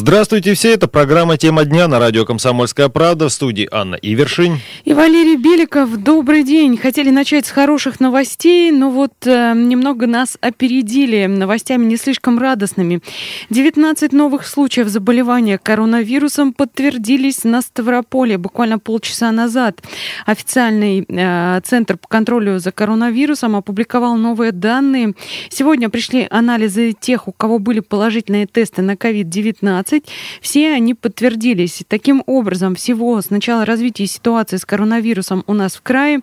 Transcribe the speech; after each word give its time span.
Здравствуйте 0.00 0.54
все, 0.54 0.72
это 0.72 0.88
программа 0.88 1.36
«Тема 1.36 1.66
дня» 1.66 1.86
на 1.86 1.98
радио 1.98 2.24
«Комсомольская 2.24 2.88
правда» 2.88 3.28
в 3.28 3.32
студии 3.32 3.68
Анна 3.70 3.96
Ивершин. 3.96 4.58
И 4.86 4.94
Валерий 4.94 5.36
Беликов. 5.36 5.94
Добрый 5.94 6.42
день. 6.42 6.78
Хотели 6.78 7.10
начать 7.10 7.44
с 7.44 7.50
хороших 7.50 8.00
новостей, 8.00 8.70
но 8.72 8.88
вот 8.90 9.12
э, 9.26 9.52
немного 9.54 10.06
нас 10.06 10.38
опередили 10.40 11.26
новостями 11.26 11.84
не 11.84 11.98
слишком 11.98 12.38
радостными. 12.38 13.02
19 13.50 14.14
новых 14.14 14.46
случаев 14.46 14.88
заболевания 14.88 15.58
коронавирусом 15.58 16.54
подтвердились 16.54 17.44
на 17.44 17.60
Ставрополе 17.60 18.38
буквально 18.38 18.78
полчаса 18.78 19.30
назад. 19.32 19.82
Официальный 20.24 21.04
э, 21.06 21.60
Центр 21.62 21.98
по 21.98 22.08
контролю 22.08 22.58
за 22.58 22.72
коронавирусом 22.72 23.54
опубликовал 23.54 24.16
новые 24.16 24.52
данные. 24.52 25.12
Сегодня 25.50 25.90
пришли 25.90 26.26
анализы 26.30 26.94
тех, 26.98 27.28
у 27.28 27.32
кого 27.32 27.58
были 27.58 27.80
положительные 27.80 28.46
тесты 28.46 28.80
на 28.80 28.92
COVID-19 28.92 29.89
все 30.40 30.72
они 30.72 30.94
подтвердились. 30.94 31.82
Таким 31.88 32.22
образом, 32.26 32.74
всего 32.74 33.20
с 33.20 33.30
начала 33.30 33.64
развития 33.64 34.06
ситуации 34.06 34.56
с 34.56 34.64
коронавирусом 34.64 35.44
у 35.46 35.54
нас 35.54 35.76
в 35.76 35.82
крае 35.82 36.20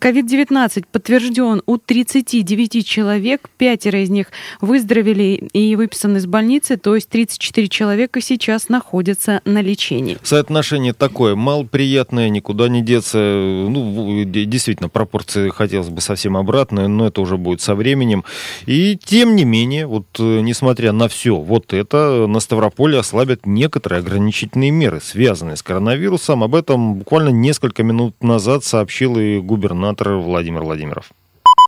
COVID-19 0.00 0.84
подтвержден 0.90 1.62
у 1.66 1.78
39 1.78 2.86
человек, 2.86 3.48
пятеро 3.56 4.02
из 4.02 4.10
них 4.10 4.28
выздоровели 4.60 5.48
и 5.52 5.76
выписаны 5.76 6.18
из 6.18 6.26
больницы, 6.26 6.76
то 6.76 6.94
есть 6.94 7.08
34 7.08 7.68
человека 7.68 8.20
сейчас 8.20 8.68
находятся 8.68 9.40
на 9.44 9.60
лечении. 9.62 10.18
Соотношение 10.22 10.92
такое, 10.92 11.34
малоприятное, 11.34 12.28
никуда 12.28 12.68
не 12.68 12.82
деться. 12.82 13.18
Ну, 13.18 14.24
действительно, 14.24 14.88
пропорции 14.88 15.48
хотелось 15.50 15.88
бы 15.88 16.00
совсем 16.00 16.36
обратные, 16.36 16.88
но 16.88 17.06
это 17.06 17.20
уже 17.20 17.36
будет 17.36 17.60
со 17.60 17.74
временем. 17.74 18.24
И 18.66 18.96
тем 18.96 19.36
не 19.36 19.44
менее, 19.44 19.86
вот 19.86 20.06
э, 20.18 20.40
несмотря 20.40 20.92
на 20.92 21.08
все 21.08 21.36
вот 21.36 21.72
это, 21.72 22.26
на 22.26 22.40
Ставрополе 22.40 22.98
ослабят 23.10 23.44
некоторые 23.44 23.98
ограничительные 23.98 24.70
меры, 24.70 25.00
связанные 25.02 25.56
с 25.56 25.64
коронавирусом. 25.64 26.44
Об 26.44 26.54
этом 26.54 26.94
буквально 26.94 27.30
несколько 27.30 27.82
минут 27.82 28.14
назад 28.22 28.62
сообщил 28.62 29.18
и 29.18 29.40
губернатор 29.40 30.12
Владимир 30.12 30.62
Владимиров. 30.62 31.10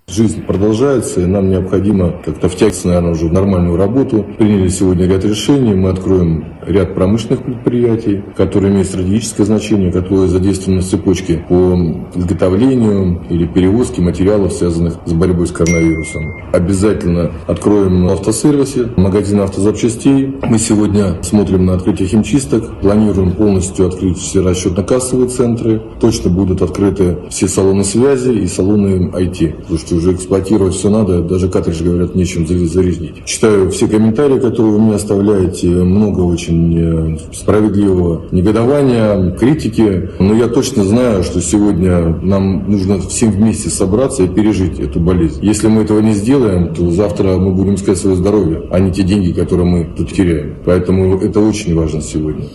Жизнь 0.06 0.42
продолжается, 0.42 1.20
и 1.20 1.26
нам 1.26 1.50
необходимо 1.50 2.22
как-то 2.24 2.48
втягиваться, 2.48 2.86
наверное, 2.88 3.12
уже 3.12 3.26
в 3.26 3.32
нормальную 3.32 3.76
работу. 3.76 4.24
Приняли 4.38 4.68
сегодня 4.68 5.08
ряд 5.08 5.24
решений. 5.24 5.74
Мы 5.74 5.90
откроем 5.90 6.58
ряд 6.66 6.94
промышленных 6.94 7.42
предприятий, 7.42 8.22
которые 8.36 8.72
имеют 8.72 8.88
стратегическое 8.88 9.44
значение, 9.44 9.92
которые 9.92 10.28
задействованы 10.28 10.80
в 10.80 10.84
цепочке 10.84 11.44
по 11.48 11.76
изготовлению 12.14 13.20
или 13.30 13.46
перевозке 13.46 14.02
материалов, 14.02 14.52
связанных 14.52 14.94
с 15.04 15.12
борьбой 15.12 15.46
с 15.46 15.52
коронавирусом. 15.52 16.34
Обязательно 16.52 17.32
откроем 17.46 18.06
автосервисы, 18.08 18.90
магазины 18.96 19.42
автозапчастей. 19.42 20.36
Мы 20.42 20.58
сегодня 20.58 21.22
смотрим 21.22 21.66
на 21.66 21.74
открытие 21.74 22.08
химчисток, 22.08 22.80
планируем 22.80 23.32
полностью 23.32 23.86
открыть 23.86 24.18
все 24.18 24.40
расчетно-кассовые 24.42 25.28
центры. 25.28 25.82
Точно 26.00 26.30
будут 26.30 26.62
открыты 26.62 27.18
все 27.30 27.48
салоны 27.48 27.84
связи 27.84 28.30
и 28.30 28.46
салоны 28.46 29.10
IT. 29.14 29.62
Потому 29.62 29.78
что 29.78 29.94
уже 29.96 30.12
эксплуатировать 30.12 30.74
все 30.74 30.90
надо, 30.90 31.22
даже 31.22 31.48
картридж, 31.48 31.82
говорят, 31.82 32.14
нечем 32.14 32.46
зарезнить. 32.46 33.24
Читаю 33.24 33.70
все 33.70 33.88
комментарии, 33.88 34.38
которые 34.38 34.72
вы 34.72 34.80
мне 34.80 34.94
оставляете, 34.94 35.68
много 35.68 36.20
очень 36.20 36.51
э, 36.52 37.16
справедливого 37.32 38.26
негодования, 38.30 39.32
критики, 39.32 40.10
но 40.18 40.34
я 40.34 40.48
точно 40.48 40.84
знаю, 40.84 41.22
что 41.22 41.40
сегодня 41.40 42.16
нам 42.22 42.70
нужно 42.70 42.98
всем 43.00 43.30
вместе 43.30 43.70
собраться 43.70 44.24
и 44.24 44.28
пережить 44.28 44.78
эту 44.78 45.00
болезнь. 45.00 45.38
Если 45.42 45.68
мы 45.68 45.82
этого 45.82 46.00
не 46.00 46.14
сделаем, 46.14 46.74
то 46.74 46.90
завтра 46.90 47.36
мы 47.36 47.52
будем 47.52 47.74
искать 47.74 47.98
свое 47.98 48.16
здоровье, 48.16 48.62
а 48.70 48.78
не 48.78 48.92
те 48.92 49.02
деньги, 49.02 49.32
которые 49.32 49.66
мы 49.66 49.88
тут 49.96 50.12
теряем. 50.12 50.56
Поэтому 50.64 51.18
это 51.18 51.40
очень 51.40 51.74
важно 51.74 52.00
сегодня. 52.00 52.46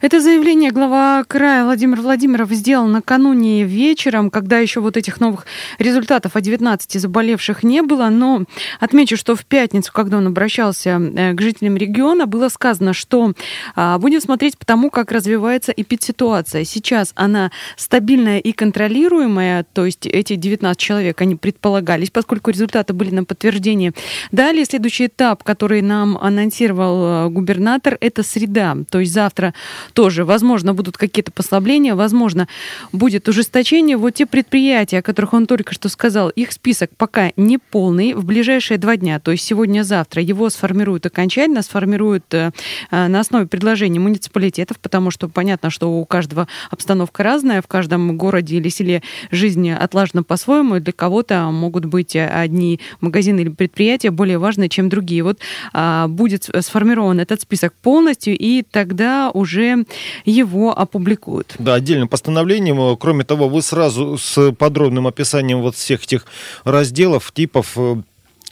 Это 0.00 0.18
заявление 0.22 0.70
глава 0.70 1.22
края 1.28 1.64
Владимир 1.64 2.00
Владимиров 2.00 2.50
сделал 2.52 2.86
накануне 2.86 3.64
вечером, 3.64 4.30
когда 4.30 4.58
еще 4.58 4.80
вот 4.80 4.96
этих 4.96 5.20
новых 5.20 5.44
результатов 5.78 6.36
о 6.36 6.40
19 6.40 6.98
заболевших 6.98 7.62
не 7.62 7.82
было. 7.82 8.08
Но 8.08 8.44
отмечу, 8.78 9.18
что 9.18 9.36
в 9.36 9.44
пятницу, 9.44 9.92
когда 9.92 10.16
он 10.16 10.28
обращался 10.28 10.98
э, 10.98 11.34
к 11.34 11.40
жителям 11.42 11.76
региона, 11.76 12.24
было 12.24 12.48
сказано, 12.48 12.94
что 12.94 13.34
а, 13.76 13.98
будем 13.98 14.22
смотреть 14.22 14.56
по 14.56 14.64
тому, 14.64 14.88
как 14.88 15.12
развивается 15.12 15.70
эпидситуация. 15.72 16.64
Сейчас 16.64 17.12
она 17.14 17.50
стабильная 17.76 18.38
и 18.38 18.52
контролируемая, 18.52 19.66
то 19.70 19.84
есть 19.84 20.06
эти 20.06 20.36
19 20.36 20.80
человек, 20.80 21.20
они 21.20 21.36
предполагались, 21.36 22.10
поскольку 22.10 22.52
результаты 22.52 22.94
были 22.94 23.14
на 23.14 23.24
подтверждение. 23.24 23.92
Далее 24.32 24.64
следующий 24.64 25.08
этап, 25.08 25.44
который 25.44 25.82
нам 25.82 26.16
анонсировал 26.16 27.26
э, 27.26 27.28
губернатор, 27.28 27.98
это 28.00 28.22
среда. 28.22 28.78
То 28.88 29.00
есть 29.00 29.12
завтра 29.12 29.52
тоже, 29.90 30.24
возможно, 30.24 30.74
будут 30.74 30.96
какие-то 30.96 31.32
послабления, 31.32 31.94
возможно, 31.94 32.48
будет 32.92 33.28
ужесточение. 33.28 33.96
Вот 33.96 34.14
те 34.14 34.26
предприятия, 34.26 34.98
о 34.98 35.02
которых 35.02 35.34
он 35.34 35.46
только 35.46 35.74
что 35.74 35.88
сказал, 35.88 36.28
их 36.30 36.52
список 36.52 36.90
пока 36.96 37.32
не 37.36 37.58
полный. 37.58 38.14
В 38.14 38.24
ближайшие 38.24 38.78
два 38.78 38.96
дня, 38.96 39.20
то 39.20 39.30
есть 39.30 39.44
сегодня-завтра, 39.44 40.22
его 40.22 40.48
сформируют 40.50 41.06
окончательно, 41.06 41.62
сформируют 41.62 42.32
э, 42.34 42.50
э, 42.90 43.06
на 43.08 43.20
основе 43.20 43.46
предложений 43.46 44.00
муниципалитетов, 44.00 44.78
потому 44.78 45.10
что 45.10 45.28
понятно, 45.28 45.70
что 45.70 45.90
у 45.92 46.04
каждого 46.04 46.48
обстановка 46.70 47.22
разная, 47.22 47.62
в 47.62 47.66
каждом 47.66 48.16
городе 48.16 48.56
или 48.56 48.68
селе 48.68 49.02
жизнь 49.30 49.70
отлажена 49.70 50.22
по-своему, 50.22 50.76
и 50.76 50.80
для 50.80 50.92
кого-то 50.92 51.50
могут 51.50 51.84
быть 51.84 52.16
одни 52.16 52.80
магазины 53.00 53.40
или 53.40 53.48
предприятия 53.48 54.10
более 54.10 54.38
важные, 54.38 54.68
чем 54.68 54.88
другие. 54.88 55.22
Вот 55.22 55.38
а, 55.72 56.08
будет 56.08 56.48
сформирован 56.60 57.20
этот 57.20 57.40
список 57.40 57.72
полностью, 57.74 58.36
и 58.36 58.62
тогда 58.62 59.30
уже 59.32 59.79
его 60.24 60.76
опубликуют. 60.76 61.54
Да, 61.58 61.74
отдельным 61.74 62.08
постановлением. 62.08 62.96
Кроме 62.96 63.24
того, 63.24 63.48
вы 63.48 63.62
сразу 63.62 64.18
с 64.18 64.52
подробным 64.52 65.06
описанием 65.06 65.60
вот 65.60 65.76
всех 65.76 66.04
этих 66.04 66.26
разделов, 66.64 67.32
типов 67.32 67.76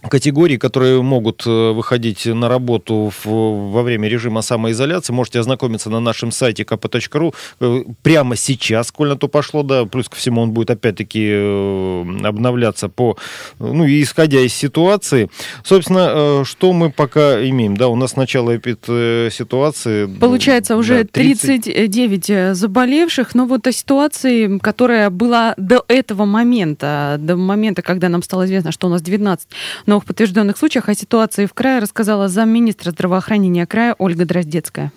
категорий, 0.08 0.58
которые 0.58 1.02
могут 1.02 1.46
э, 1.46 1.72
выходить 1.72 2.26
на 2.26 2.48
работу 2.48 3.12
в, 3.24 3.72
во 3.72 3.82
время 3.82 4.08
режима 4.08 4.42
самоизоляции, 4.42 5.12
можете 5.12 5.40
ознакомиться 5.40 5.90
на 5.90 6.00
нашем 6.00 6.32
сайте 6.32 6.62
kp.ru 6.62 7.34
э, 7.60 7.84
прямо 8.02 8.36
сейчас, 8.36 8.90
коль 8.92 9.08
на 9.08 9.16
то 9.16 9.28
пошло, 9.28 9.62
да, 9.62 9.84
плюс 9.84 10.08
ко 10.08 10.16
всему 10.16 10.42
он 10.42 10.50
будет 10.50 10.70
опять-таки 10.70 11.28
э, 11.30 12.04
обновляться 12.24 12.88
по, 12.88 13.16
ну, 13.58 13.86
исходя 13.86 14.40
из 14.40 14.54
ситуации. 14.54 15.30
Собственно, 15.64 16.44
что 16.44 16.72
мы 16.72 16.90
пока 16.90 17.46
имеем, 17.48 17.76
да, 17.76 17.88
у 17.88 17.96
нас 17.96 18.16
начало 18.16 18.56
эпид-ситуации. 18.56 20.06
Получается, 20.06 20.76
уже 20.76 21.04
да, 21.04 21.08
30... 21.12 21.64
39 21.64 22.56
заболевших, 22.56 23.34
но 23.34 23.46
вот 23.46 23.66
о 23.66 23.72
ситуации, 23.72 24.58
которая 24.58 25.10
была 25.10 25.54
до 25.56 25.84
этого 25.88 26.24
момента, 26.24 27.16
до 27.18 27.36
момента, 27.36 27.82
когда 27.82 28.08
нам 28.08 28.22
стало 28.22 28.46
известно, 28.46 28.72
что 28.72 28.86
у 28.86 28.90
нас 28.90 29.02
19 29.02 29.48
новых 29.86 29.97
подтвержденных 30.04 30.56
случаях 30.56 30.88
о 30.88 30.94
ситуации 30.94 31.46
в 31.46 31.54
крае 31.54 31.80
рассказала 31.80 32.28
замминистра 32.28 32.90
здравоохранения 32.90 33.66
края 33.66 33.94
Ольга 33.98 34.24
Дроздецкая 34.24 34.92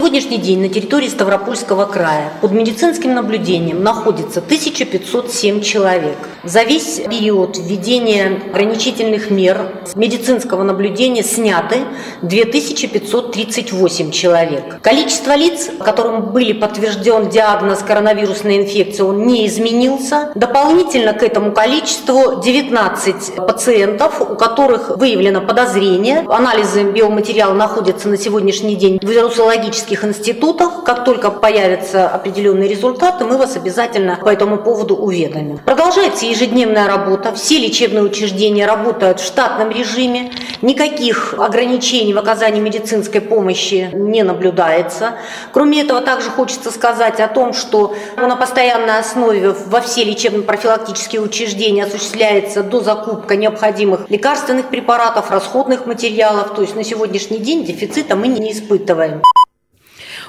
сегодняшний 0.00 0.38
день 0.38 0.62
на 0.62 0.70
территории 0.70 1.08
Ставропольского 1.08 1.84
края 1.84 2.32
под 2.40 2.52
медицинским 2.52 3.12
наблюдением 3.12 3.82
находится 3.82 4.40
1507 4.40 5.60
человек. 5.60 6.16
За 6.42 6.62
весь 6.62 7.00
период 7.00 7.58
введения 7.58 8.40
ограничительных 8.50 9.30
мер 9.30 9.84
медицинского 9.94 10.62
наблюдения 10.62 11.22
сняты 11.22 11.80
2538 12.22 14.10
человек. 14.10 14.80
Количество 14.80 15.34
лиц, 15.34 15.68
которым 15.84 16.32
были 16.32 16.54
подтвержден 16.54 17.28
диагноз 17.28 17.80
коронавирусной 17.80 18.56
инфекции, 18.56 19.02
он 19.02 19.26
не 19.26 19.46
изменился. 19.46 20.32
Дополнительно 20.34 21.12
к 21.12 21.22
этому 21.22 21.52
количеству 21.52 22.40
19 22.40 23.36
пациентов, 23.36 24.22
у 24.22 24.34
которых 24.34 24.96
выявлено 24.96 25.42
подозрение. 25.42 26.24
Анализы 26.26 26.84
биоматериала 26.84 27.52
находятся 27.52 28.08
на 28.08 28.16
сегодняшний 28.16 28.76
день 28.76 28.98
в 29.02 29.06
вирусологических 29.06 29.89
медицинских 29.90 30.04
институтах. 30.04 30.84
Как 30.84 31.04
только 31.04 31.30
появятся 31.30 32.08
определенные 32.08 32.68
результаты, 32.68 33.24
мы 33.24 33.36
вас 33.36 33.56
обязательно 33.56 34.18
по 34.22 34.28
этому 34.28 34.58
поводу 34.58 34.96
уведомим. 34.96 35.58
Продолжается 35.58 36.26
ежедневная 36.26 36.86
работа. 36.86 37.32
Все 37.34 37.58
лечебные 37.58 38.02
учреждения 38.02 38.66
работают 38.66 39.20
в 39.20 39.26
штатном 39.26 39.70
режиме. 39.70 40.30
Никаких 40.62 41.34
ограничений 41.38 42.14
в 42.14 42.18
оказании 42.18 42.60
медицинской 42.60 43.20
помощи 43.20 43.90
не 43.92 44.22
наблюдается. 44.22 45.14
Кроме 45.52 45.82
этого, 45.82 46.00
также 46.00 46.30
хочется 46.30 46.70
сказать 46.70 47.20
о 47.20 47.28
том, 47.28 47.52
что 47.52 47.94
на 48.16 48.36
постоянной 48.36 48.98
основе 48.98 49.54
во 49.66 49.80
все 49.80 50.04
лечебно-профилактические 50.04 51.20
учреждения 51.20 51.84
осуществляется 51.84 52.62
дозакупка 52.62 53.36
необходимых 53.36 54.08
лекарственных 54.10 54.68
препаратов, 54.68 55.30
расходных 55.30 55.86
материалов. 55.86 56.54
То 56.54 56.62
есть 56.62 56.76
на 56.76 56.84
сегодняшний 56.84 57.38
день 57.38 57.64
дефицита 57.64 58.16
мы 58.16 58.28
не 58.28 58.52
испытываем. 58.52 59.22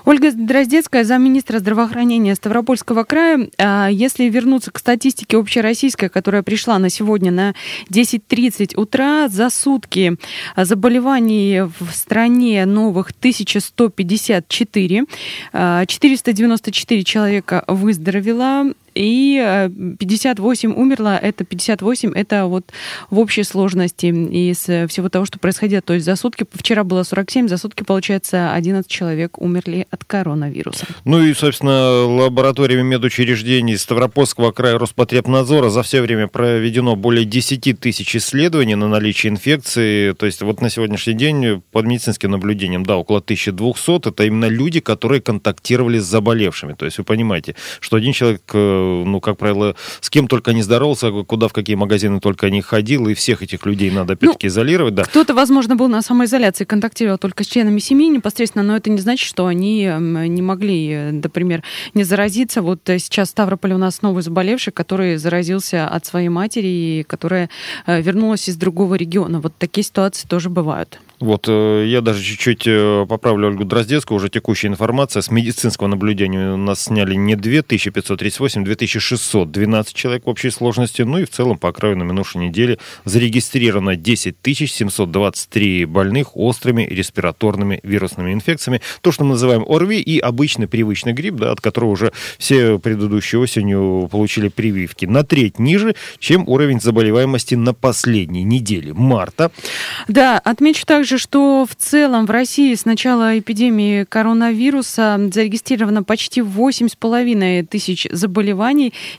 Ольга 0.06 0.32
Дроздецкая, 0.32 1.04
замминистра 1.04 1.60
здравоохранения 1.60 2.36
Ставропольского 2.36 3.04
края. 3.04 3.50
А, 3.58 3.88
если 3.90 4.26
вернуться 4.26 4.72
к 4.72 4.80
статистике 4.80 5.38
общероссийской, 5.38 6.10
которая 6.10 6.44
пришла 6.44 6.80
на 6.80 6.90
сегодня 6.90 7.32
на 7.32 7.54
10.30 7.90 8.76
утра, 8.76 9.28
за 9.28 9.50
сутки 9.50 10.18
заболеваний 10.56 11.62
в 11.62 11.92
стране 11.94 12.66
новых 12.66 13.12
1154, 13.12 15.06
494 15.52 17.04
человека 17.04 17.64
выздоровело, 17.68 18.74
и 18.96 19.70
58 20.00 20.72
э, 20.72 20.74
умерло, 20.74 21.18
это 21.18 21.44
58, 21.44 22.12
это 22.14 22.46
вот 22.46 22.66
в 23.10 23.20
общей 23.20 23.44
сложности 23.44 24.08
из 24.08 24.60
всего 24.90 25.10
того, 25.10 25.26
что 25.26 25.40
происходило. 25.40 25.82
То 25.82 25.94
есть 25.94 26.06
за 26.06 26.16
сутки, 26.16 26.46
вчера 26.54 26.84
было 26.84 27.04
47, 27.04 27.48
за 27.48 27.58
сутки, 27.58 27.84
получается, 27.84 28.54
11 28.54 28.90
человек 28.90 29.38
умерли 29.40 29.88
от 29.90 30.04
коронавируса. 30.04 30.86
Ну 31.06 31.22
и, 31.24 31.34
собственно, 31.34 32.06
лабораториями 32.06 32.84
медучреждений 32.84 33.78
Ставропольского 33.78 34.52
края 34.52 34.78
Роспотребнадзора 34.78 35.70
за 35.70 35.84
все 35.84 36.02
время 36.02 36.28
проведено 36.28 36.96
более 36.96 37.26
10 37.26 37.80
тысяч 37.80 38.16
исследований 38.16 38.76
на 38.76 38.88
наличие 38.88 39.32
инфекции. 39.32 40.14
То 40.14 40.26
есть 40.26 40.42
вот 40.42 40.62
на 40.62 40.70
сегодняшний 40.70 41.14
день 41.14 41.62
под 41.72 41.86
медицинским 41.86 42.32
наблюдением, 42.32 42.86
да, 42.86 42.98
около 42.98 43.20
1200, 43.20 44.10
это 44.10 44.24
именно 44.24 44.46
люди, 44.46 44.80
которые 44.80 45.22
контактировали 45.22 46.00
с 46.00 46.06
заболевшими. 46.06 46.74
То 46.74 46.86
есть 46.86 46.98
вы 46.98 47.04
понимаете, 47.04 47.56
что 47.80 47.98
один 47.98 48.14
человек 48.14 48.42
э, 48.54 48.81
ну, 49.06 49.20
как 49.20 49.38
правило, 49.38 49.76
с 50.00 50.10
кем 50.10 50.28
только 50.28 50.54
не 50.54 50.62
здоровался, 50.62 51.12
куда 51.24 51.48
в 51.48 51.54
какие 51.54 51.76
магазины 51.76 52.20
только 52.20 52.50
не 52.50 52.62
ходил, 52.62 53.08
и 53.08 53.14
всех 53.14 53.42
этих 53.42 53.66
людей 53.66 53.92
надо 53.92 54.14
опять-таки 54.14 54.48
ну, 54.48 54.50
изолировать, 54.50 54.96
да. 54.96 55.04
Кто-то, 55.04 55.34
возможно, 55.34 55.76
был 55.76 55.88
на 55.88 56.02
самоизоляции, 56.02 56.66
контактировал 56.66 57.18
только 57.18 57.44
с 57.44 57.48
членами 57.48 57.80
семьи 57.80 58.08
непосредственно, 58.08 58.64
но 58.64 58.76
это 58.76 58.90
не 58.90 59.00
значит, 59.00 59.28
что 59.28 59.46
они 59.46 59.84
не 59.84 60.42
могли, 60.42 61.12
например, 61.12 61.64
не 61.94 62.04
заразиться. 62.04 62.62
Вот 62.62 62.90
э, 62.90 63.00
сейчас 63.00 63.30
в 63.30 63.32
Ставрополе 63.32 63.76
у 63.76 63.78
нас 63.78 64.02
новый 64.02 64.24
заболевший, 64.24 64.74
который 64.74 65.18
заразился 65.18 65.88
от 65.88 66.06
своей 66.06 66.30
матери, 66.30 67.06
которая 67.08 67.50
э, 67.86 68.02
вернулась 68.02 68.50
из 68.50 68.56
другого 68.56 68.96
региона. 68.96 69.40
Вот 69.40 69.54
такие 69.58 69.84
ситуации 69.84 70.28
тоже 70.28 70.50
бывают. 70.50 71.00
Вот, 71.22 71.46
э, 71.48 71.86
я 71.88 72.02
даже 72.02 72.24
чуть-чуть 72.24 72.64
э, 72.66 73.06
поправлю 73.08 73.50
Ольгу 73.50 73.64
Дроздецкую, 73.64 74.16
уже 74.16 74.30
текущая 74.30 74.70
информация. 74.70 75.22
С 75.22 75.30
медицинского 75.30 75.88
наблюдения 75.88 76.54
у 76.54 76.58
нас 76.58 76.86
сняли 76.86 77.14
не 77.14 77.36
2538, 77.36 78.64
2612 78.76 79.94
человек 79.94 80.26
в 80.26 80.30
общей 80.30 80.50
сложности. 80.50 81.02
Ну 81.02 81.18
и 81.18 81.26
в 81.26 81.30
целом 81.30 81.58
по 81.58 81.72
краю 81.72 81.98
на 81.98 82.04
минувшей 82.04 82.42
неделе 82.42 82.78
зарегистрировано 83.06 83.96
10 83.96 84.36
723 84.44 85.86
больных 85.86 86.38
острыми 86.38 86.84
респираторными 86.84 87.80
вирусными 87.84 88.34
инфекциями. 88.34 88.82
То, 89.02 89.12
что 89.12 89.24
мы 89.24 89.32
называем 89.32 89.66
ОРВИ 89.68 90.00
и 90.00 90.20
обычный 90.20 90.68
привычный 90.68 91.14
грипп, 91.14 91.36
да, 91.36 91.52
от 91.52 91.62
которого 91.62 91.92
уже 91.92 92.12
все 92.38 92.80
предыдущей 92.80 93.38
осенью 93.38 94.08
получили 94.12 94.48
прививки. 94.48 95.06
На 95.06 95.24
треть 95.24 95.60
ниже, 95.60 95.96
чем 96.20 96.48
уровень 96.48 96.80
заболеваемости 96.80 97.56
на 97.56 97.74
последней 97.74 98.44
неделе 98.44 98.94
марта. 98.94 99.52
Да, 100.08 100.40
отмечу 100.40 100.86
также 100.86 101.18
что 101.18 101.66
в 101.70 101.76
целом 101.76 102.26
в 102.26 102.32
России 102.32 102.74
с 102.74 102.86
начала 102.86 103.38
эпидемии 103.38 104.06
коронавируса 104.06 105.20
зарегистрировано 105.34 106.04
почти 106.04 106.42
8,5 106.42 107.66
тысяч 107.68 108.08
заболеваний. 108.12 108.61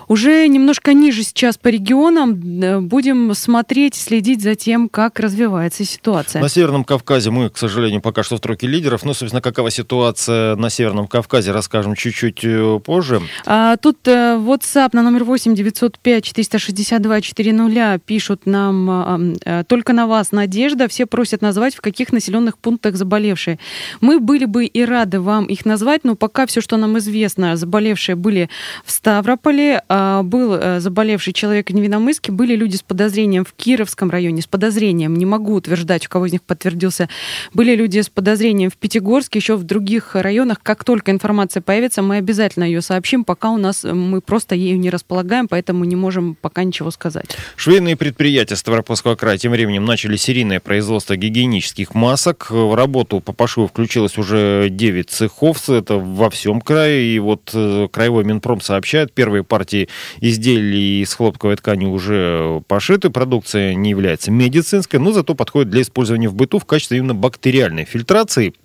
уже 0.08 0.48
немножко 0.48 0.94
ниже 0.94 1.24
сейчас 1.24 1.58
по 1.58 1.70
регионам 1.70 2.62
э, 2.62 2.80
будем 2.82 3.34
смотреть, 3.34 3.96
следить 3.96 4.42
за 4.42 4.56
тем, 4.56 4.90
как 4.90 5.20
развивается 5.20 5.86
ситуация. 5.86 6.42
На 6.42 6.50
Северном 6.50 6.84
Кавказе 6.84 7.32
мы, 7.32 7.50
к 7.50 7.58
сожалению, 7.58 8.02
пока 8.02 8.24
что 8.24 8.38
в 8.38 8.40
тройке 8.40 8.68
лидеров. 8.68 9.04
Ну, 9.04 9.14
собственно, 9.14 9.42
какова 9.42 9.72
ситуация 9.72 10.56
на 10.56 10.70
Северном 10.70 11.08
Кавказе, 11.08 11.52
расскажем 11.52 11.96
чуть-чуть 11.96 12.44
э, 12.44 12.80
позже. 12.84 13.22
А, 13.46 13.78
тут 13.78 14.08
э, 14.08 14.36
WhatsApp 14.38 14.90
на 14.94 15.02
номер 15.02 15.24
8 15.24 15.56
905 15.56 16.24
462 16.24 17.22
400 17.22 18.00
пишут 18.06 18.46
нам 18.46 19.36
только 19.68 19.94
на 19.94 20.08
вас 20.08 20.32
надежда. 20.32 20.88
Все 20.88 21.06
просят 21.06 21.42
назвать, 21.42 21.76
в 21.76 21.82
каких 21.82 22.12
населенных 22.12 22.58
пунктах 22.58 22.96
заболевшие. 22.96 23.60
Мы 24.02 24.20
были 24.20 24.46
бы 24.46 24.66
и 24.66 24.86
рады 24.86 25.20
вам 25.20 25.46
их 25.46 25.66
назвать, 25.66 26.04
но 26.04 26.16
пока 26.16 26.46
все, 26.46 26.62
что 26.62 26.78
нам 26.78 26.98
известно, 26.98 27.56
заболевшие 27.56 28.16
были 28.16 28.50
в 28.84 28.92
Ставрополе, 28.92 29.82
а, 29.88 29.95
был 30.24 30.54
э, 30.54 30.80
заболевший 30.80 31.34
человек 31.34 31.70
в 31.70 31.74
Невиномыске, 31.74 32.32
были 32.32 32.56
люди 32.56 32.76
с 32.76 32.82
подозрением 32.82 33.46
в 33.46 33.54
Кировском 33.54 34.10
районе, 34.10 34.42
с 34.42 34.48
подозрением, 34.48 35.16
не 35.16 35.26
могу 35.26 35.54
утверждать, 35.54 36.06
у 36.08 36.10
кого 36.10 36.26
из 36.26 36.32
них 36.32 36.42
подтвердился, 36.42 37.10
были 37.54 37.76
люди 37.76 38.02
с 38.02 38.10
подозрением 38.10 38.70
в 38.70 38.78
Пятигорске, 38.78 39.40
еще 39.40 39.56
в 39.56 39.64
других 39.64 40.16
районах. 40.16 40.60
Как 40.64 40.84
только 40.84 41.12
информация 41.12 41.62
появится, 41.62 42.02
мы 42.02 42.18
обязательно 42.18 42.64
ее 42.64 42.82
сообщим, 42.82 43.24
пока 43.24 43.52
у 43.52 43.58
нас 43.58 43.84
мы 43.84 44.22
просто 44.22 44.56
ею 44.56 44.80
не 44.80 44.90
располагаем, 44.90 45.48
поэтому 45.48 45.86
не 45.86 45.96
можем 45.96 46.36
пока 46.36 46.64
ничего 46.64 46.92
сказать. 46.92 47.38
Швейные 47.56 47.96
предприятия 47.96 48.56
Ставропольского 48.56 49.16
края 49.16 49.38
тем 49.38 49.52
временем 49.52 49.86
начали 49.86 50.16
серийное 50.16 50.60
производство 50.60 51.16
гигиенических 51.16 51.94
масок. 51.94 52.48
В 52.50 52.76
работу 52.76 53.20
по 53.20 53.34
пошиву 53.34 53.68
включилось 53.68 54.18
уже 54.18 54.68
9 54.70 55.10
цехов, 55.10 55.70
это 55.70 55.96
во 55.96 56.30
всем 56.30 56.62
крае, 56.62 57.16
и 57.16 57.20
вот 57.20 57.52
э, 57.54 57.88
краевой 57.92 58.24
Минпром 58.24 58.62
сообщает, 58.62 59.14
первые 59.14 59.44
партии 59.44 59.85
изделий 60.20 61.02
из 61.02 61.14
хлопковой 61.14 61.56
ткани 61.56 61.86
уже 61.86 62.62
пошиты, 62.68 63.10
продукция 63.10 63.74
не 63.74 63.90
является 63.90 64.32
медицинской, 64.32 65.00
но 65.00 65.12
зато 65.12 65.36
подходит 65.36 65.70
для 65.70 65.82
использования 65.82 66.30
в 66.30 66.36
быту 66.36 66.60
в 66.60 66.66
качестве 66.66 66.98
именно 66.98 67.16
бактериальной 67.16 67.86
фильтрации– 67.86 68.54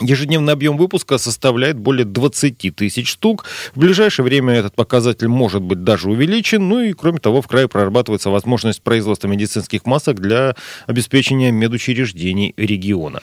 Ежедневный 0.00 0.52
объем 0.52 0.76
выпуска 0.76 1.18
составляет 1.18 1.78
более 1.78 2.04
20 2.04 2.74
тысяч 2.74 3.08
штук. 3.08 3.44
В 3.74 3.78
ближайшее 3.80 4.24
время 4.24 4.54
этот 4.54 4.74
показатель 4.74 5.28
может 5.28 5.62
быть 5.62 5.84
даже 5.84 6.10
увеличен. 6.10 6.68
Ну 6.68 6.80
и, 6.80 6.92
кроме 6.92 7.18
того, 7.18 7.42
в 7.42 7.48
крае 7.48 7.68
прорабатывается 7.68 8.30
возможность 8.30 8.82
производства 8.82 9.28
медицинских 9.28 9.84
масок 9.84 10.20
для 10.20 10.54
обеспечения 10.86 11.50
медучреждений 11.50 12.54
региона. 12.56 13.20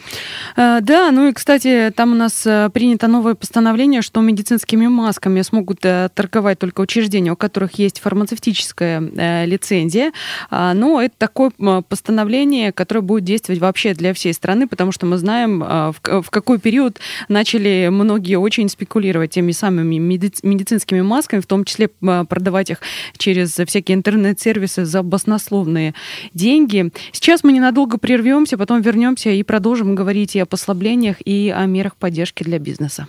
А, 0.55 0.81
да, 0.81 1.11
ну 1.11 1.29
и, 1.29 1.33
кстати, 1.33 1.91
там 1.95 2.11
у 2.11 2.15
нас 2.15 2.45
э, 2.45 2.69
принято 2.73 3.07
новое 3.07 3.35
постановление, 3.35 4.01
что 4.01 4.21
медицинскими 4.21 4.87
масками 4.87 5.41
смогут 5.41 5.79
э, 5.83 6.09
торговать 6.13 6.59
только 6.59 6.81
учреждения, 6.81 7.31
у 7.31 7.35
которых 7.35 7.73
есть 7.79 7.99
фармацевтическая 7.99 9.01
э, 9.01 9.45
лицензия. 9.45 10.11
А, 10.49 10.73
но 10.73 11.01
это 11.01 11.15
такое 11.17 11.51
постановление, 11.81 12.71
которое 12.71 13.01
будет 13.01 13.23
действовать 13.23 13.61
вообще 13.61 13.93
для 13.93 14.13
всей 14.13 14.33
страны, 14.33 14.67
потому 14.67 14.91
что 14.91 15.05
мы 15.05 15.17
знаем, 15.17 15.59
в 15.59 16.29
какой 16.29 16.59
период 16.67 16.99
начали 17.29 17.87
многие 17.89 18.35
очень 18.35 18.67
спекулировать 18.67 19.31
теми 19.31 19.53
самыми 19.53 19.95
медицинскими 19.99 20.99
масками, 20.99 21.39
в 21.39 21.45
том 21.45 21.63
числе 21.63 21.89
а, 22.05 22.25
продавать 22.25 22.69
их 22.71 22.81
через 23.17 23.51
всякие 23.51 23.95
интернет-сервисы 23.95 24.83
за 24.83 25.01
баснословные 25.01 25.93
деньги. 26.33 26.91
Сейчас 27.13 27.45
мы 27.45 27.53
ненадолго 27.53 27.97
прервемся, 27.97 28.57
потом 28.57 28.81
вернемся 28.81 29.29
и 29.29 29.43
продолжим 29.43 29.95
говорить 29.95 30.35
и 30.35 30.39
о 30.39 30.45
послаблениях, 30.45 31.15
и 31.23 31.53
о 31.55 31.65
мерах 31.67 31.95
поддержки 31.95 32.43
для 32.43 32.59
бизнеса. 32.59 33.07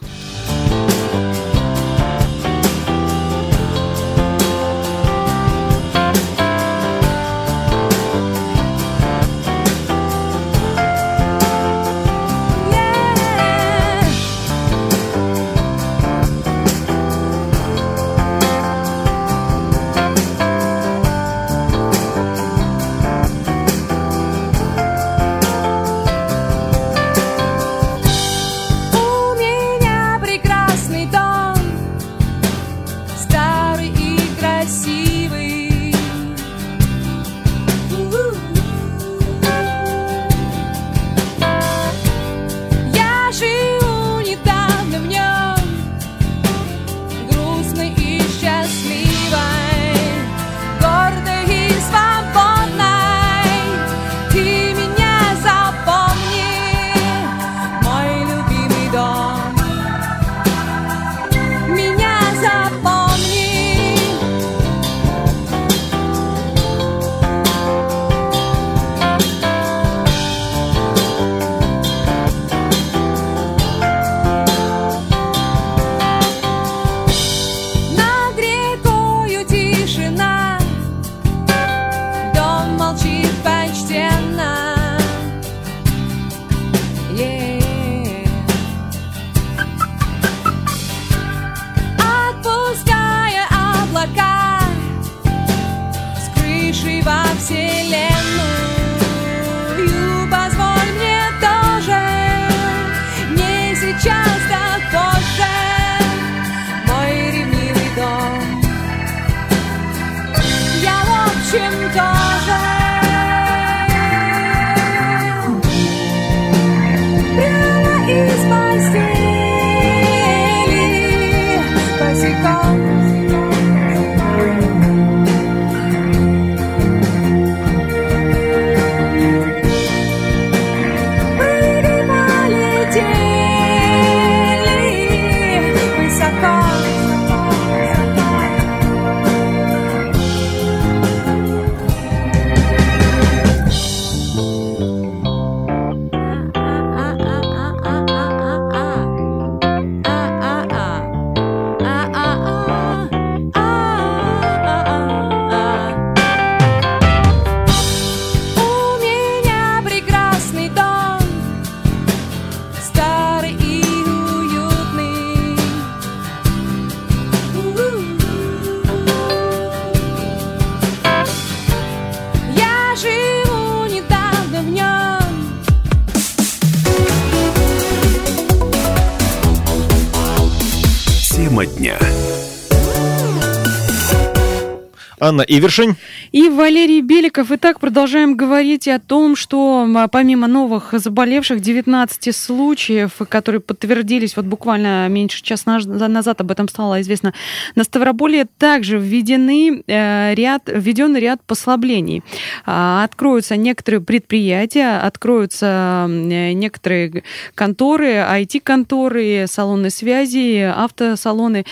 Анна 185.39 185.45
Ивершин. 185.47 185.97
И 186.33 186.49
Валерий 186.51 187.01
Беликов. 187.01 187.51
Итак, 187.53 187.81
продолжаем 187.81 188.37
говорить 188.37 188.87
о 188.87 188.99
том, 188.99 189.35
что 189.35 189.89
помимо 190.13 190.47
новых 190.47 190.93
заболевших, 190.93 191.61
19 191.61 192.37
случаев, 192.37 193.13
которые 193.29 193.61
подтвердились 193.61 194.37
вот 194.37 194.45
буквально 194.45 195.09
меньше 195.09 195.43
часа 195.43 195.79
назад, 195.87 196.41
об 196.41 196.51
этом 196.51 196.69
стало 196.69 197.01
известно, 197.01 197.33
на 197.75 197.85
Ставрополе 197.85 198.47
также 198.59 198.99
введены 198.99 199.83
э, 199.87 200.35
ряд, 200.35 200.63
введен 200.67 201.17
ряд 201.17 201.41
послаблений. 201.47 202.23
А, 202.67 203.05
откроются 203.05 203.57
некоторые 203.57 204.03
предприятия, 204.03 205.01
откроются 205.01 206.07
некоторые 206.09 207.23
конторы, 207.55 208.17
IT-конторы, 208.17 209.47
салоны 209.49 209.89
связи, 209.89 210.61
автосалоны 210.61 211.65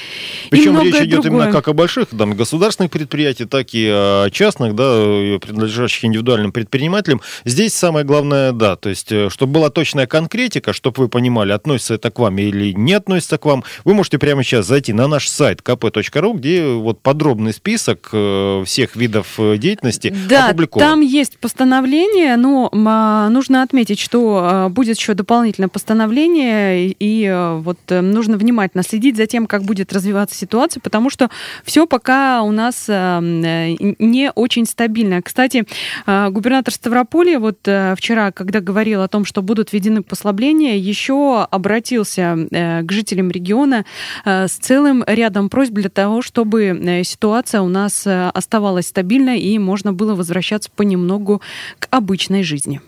Причем 0.51 0.81
речь 0.81 0.95
идет 0.95 1.23
другое. 1.23 1.43
именно 1.43 1.53
как 1.53 1.69
о 1.69 1.75
больших 1.75 2.09
там, 2.09 2.35
государственных 2.35 2.91
предприятиях, 2.91 3.51
так 3.51 3.67
и 3.73 3.87
о 3.87 4.31
частных, 4.31 4.46
да, 4.53 5.39
принадлежащих 5.39 6.05
индивидуальным 6.05 6.53
предпринимателям. 6.53 7.21
Здесь 7.45 7.75
самое 7.75 8.05
главное, 8.05 8.53
да, 8.53 8.77
то 8.77 8.89
есть, 8.89 9.11
э, 9.13 9.29
чтобы 9.31 9.55
была 9.55 9.71
точная 9.71 10.07
конкретика, 10.07 10.73
чтобы 10.73 11.05
вы 11.05 11.09
понимали, 11.09 11.53
относится 11.53 11.95
это 11.95 12.11
к 12.11 12.19
вам 12.19 12.39
или 12.39 12.73
не 12.73 12.95
относится 12.95 13.39
к 13.39 13.45
вам, 13.45 13.65
вы 13.85 13.95
можете 13.95 14.19
прямо 14.19 14.43
сейчас 14.43 14.67
зайти 14.67 14.93
на 14.93 15.07
наш 15.09 15.29
сайт 15.29 15.61
kp.ru, 15.61 16.37
где 16.37 16.67
вот 16.67 17.01
подробный 17.01 17.53
список 17.53 18.11
э, 18.13 18.63
всех 18.65 18.97
видов 18.97 19.35
э, 19.39 19.57
деятельности 19.57 20.15
да, 20.29 20.49
опубликован. 20.49 20.87
там 20.87 21.01
есть 21.01 21.39
постановление, 21.39 22.37
но 22.37 22.71
нужно 23.31 23.63
отметить, 23.63 23.99
что 23.99 24.69
будет 24.71 24.99
еще 24.99 25.15
дополнительное 25.15 25.69
постановление, 25.69 26.95
и 26.99 27.57
вот 27.63 27.79
нужно 27.89 28.37
внимательно 28.37 28.83
следить 28.83 29.17
за 29.17 29.27
тем, 29.27 29.47
как 29.47 29.63
будет 29.63 29.93
развиваться 29.93 30.37
ситуация, 30.37 30.81
потому 30.81 31.11
что 31.11 31.31
все 31.65 31.87
пока 31.87 32.43
у 32.43 32.53
нас 32.53 32.87
не 32.89 34.33
очень 34.37 34.67
стабильная. 34.67 35.23
Кстати, 35.23 35.65
э, 36.07 36.29
губернатор 36.31 36.73
Ставрополья 36.73 37.41
вот 37.41 37.59
э, 37.67 37.95
вчера, 37.97 38.31
когда 38.31 38.61
говорил 38.61 39.03
о 39.03 39.09
том, 39.09 39.25
что 39.25 39.43
будут 39.43 39.73
введены 39.73 40.03
послабления, 40.03 40.77
еще 40.77 41.43
обратился 41.51 42.37
э, 42.51 42.83
к 42.83 42.93
жителям 42.93 43.31
региона 43.31 43.85
с 44.25 44.53
целым 44.53 45.03
рядом 45.07 45.49
просьб 45.49 45.73
для 45.73 45.89
того, 45.89 46.21
чтобы 46.21 47.03
ситуация 47.05 47.63
у 47.63 47.69
нас 47.69 48.07
оставалась 48.07 48.89
стабильной 48.89 49.41
и 49.41 49.59
можно 49.59 49.93
было 49.93 50.15
возвращаться 50.15 50.71
понемногу 50.71 51.41
к 51.79 51.89
обычной 51.91 52.43
жизни. 52.43 52.81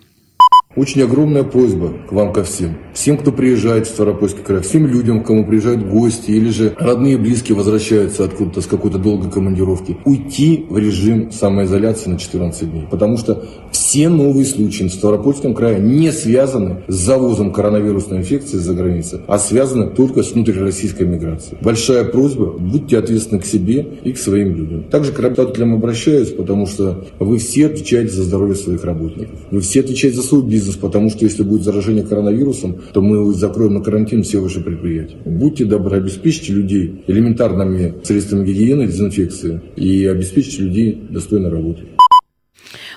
Очень 0.79 1.03
огромная 1.03 1.43
просьба 1.43 1.93
к 2.09 2.13
вам 2.13 2.33
ко 2.33 2.45
всем. 2.45 2.77
Всем, 2.95 3.17
кто 3.17 3.33
приезжает 3.33 3.89
в 3.89 3.91
Ставропольский 3.91 4.45
край, 4.45 4.61
всем 4.61 4.87
людям, 4.87 5.25
кому 5.25 5.45
приезжают 5.45 5.85
гости 5.85 6.31
или 6.31 6.51
же 6.51 6.73
родные 6.79 7.15
и 7.15 7.17
близкие 7.17 7.57
возвращаются 7.57 8.25
откуда-то 8.25 8.61
с 8.61 8.67
какой-то 8.67 8.99
долгой 8.99 9.29
командировки, 9.29 9.97
уйти 10.05 10.67
в 10.69 10.79
режим 10.79 11.33
самоизоляции 11.33 12.11
на 12.11 12.19
14 12.19 12.71
дней. 12.71 12.87
Потому 12.89 13.17
что 13.17 13.45
все 13.73 14.09
новые 14.09 14.47
случаи 14.47 14.85
в 14.85 14.93
Ставропольском 14.93 15.53
крае 15.53 15.81
не 15.81 16.13
связаны 16.13 16.85
с 16.87 16.95
завозом 16.95 17.53
коронавирусной 17.53 18.19
инфекции 18.19 18.59
за 18.59 18.73
границей, 18.73 19.21
а 19.27 19.39
связаны 19.41 19.89
только 19.89 20.23
с 20.23 20.31
внутрироссийской 20.31 21.09
миграцией. 21.09 21.59
Большая 21.61 22.05
просьба, 22.05 22.55
будьте 22.57 22.99
ответственны 22.99 23.41
к 23.41 23.47
себе 23.47 23.85
и 24.05 24.13
к 24.13 24.19
своим 24.19 24.55
людям. 24.55 24.85
Также 24.85 25.11
к 25.11 25.19
работодателям 25.19 25.75
обращаюсь, 25.75 26.31
потому 26.31 26.67
что 26.67 27.05
вы 27.19 27.39
все 27.39 27.67
отвечаете 27.67 28.13
за 28.13 28.23
здоровье 28.23 28.55
своих 28.55 28.85
работников. 28.85 29.35
Вы 29.51 29.61
все 29.61 29.81
отвечаете 29.81 30.17
за 30.17 30.23
свой 30.23 30.43
бизнес, 30.43 30.68
потому 30.77 31.11
что 31.11 31.25
если 31.25 31.43
будет 31.43 31.63
заражение 31.63 32.05
коронавирусом, 32.05 32.77
то 32.93 33.01
мы 33.01 33.33
закроем 33.35 33.75
на 33.75 33.81
карантин 33.81 34.23
все 34.23 34.41
ваши 34.41 34.61
предприятия. 34.61 35.17
Будьте 35.25 35.65
добры, 35.65 35.97
обеспечьте 35.97 36.53
людей 36.53 37.05
элементарными 37.07 37.95
средствами 38.03 38.45
гигиены, 38.45 38.87
дезинфекции 38.87 39.61
и 39.77 40.07
обеспечьте 40.07 40.63
людей 40.63 41.03
достойной 41.11 41.51
работой. 41.51 41.89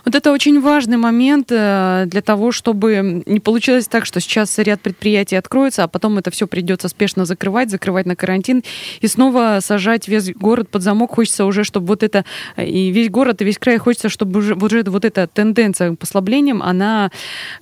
Вот 0.05 0.15
это 0.15 0.31
очень 0.31 0.60
важный 0.60 0.98
момент 0.98 1.48
э, 1.51 2.05
для 2.08 2.22
того, 2.22 2.51
чтобы 2.51 3.24
не 3.25 3.39
получилось 3.39 3.88
так, 3.88 4.05
что 4.05 4.20
сейчас 4.20 4.58
ряд 4.58 4.81
предприятий 4.81 5.36
откроется, 5.36 5.84
а 5.84 5.88
потом 5.88 6.17
это 6.17 6.31
все 6.31 6.48
придется 6.48 6.88
спешно 6.88 7.25
закрывать, 7.25 7.70
закрывать 7.70 8.05
на 8.05 8.15
карантин 8.15 8.63
и 9.00 9.08
снова 9.08 9.60
сажать 9.62 10.08
весь 10.08 10.34
город 10.34 10.70
под 10.70 10.81
замок. 10.81 11.15
Хочется 11.15 11.46
уже, 11.46 11.63
чтобы 11.63 11.88
вот 11.88 12.03
это 12.03 12.25
э, 12.55 12.65
и 12.65 12.89
весь 12.91 13.10
город, 13.10 13.41
и 13.41 13.46
весь 13.46 13.58
край 13.58 13.77
хочется, 13.77 14.10
чтобы 14.10 14.39
уже, 14.39 14.55
уже 14.55 14.84
вот 14.84 15.05
эта 15.05 15.27
тенденция 15.27 15.96
к 15.96 16.00
послаблениям, 16.00 16.63
она 16.63 17.12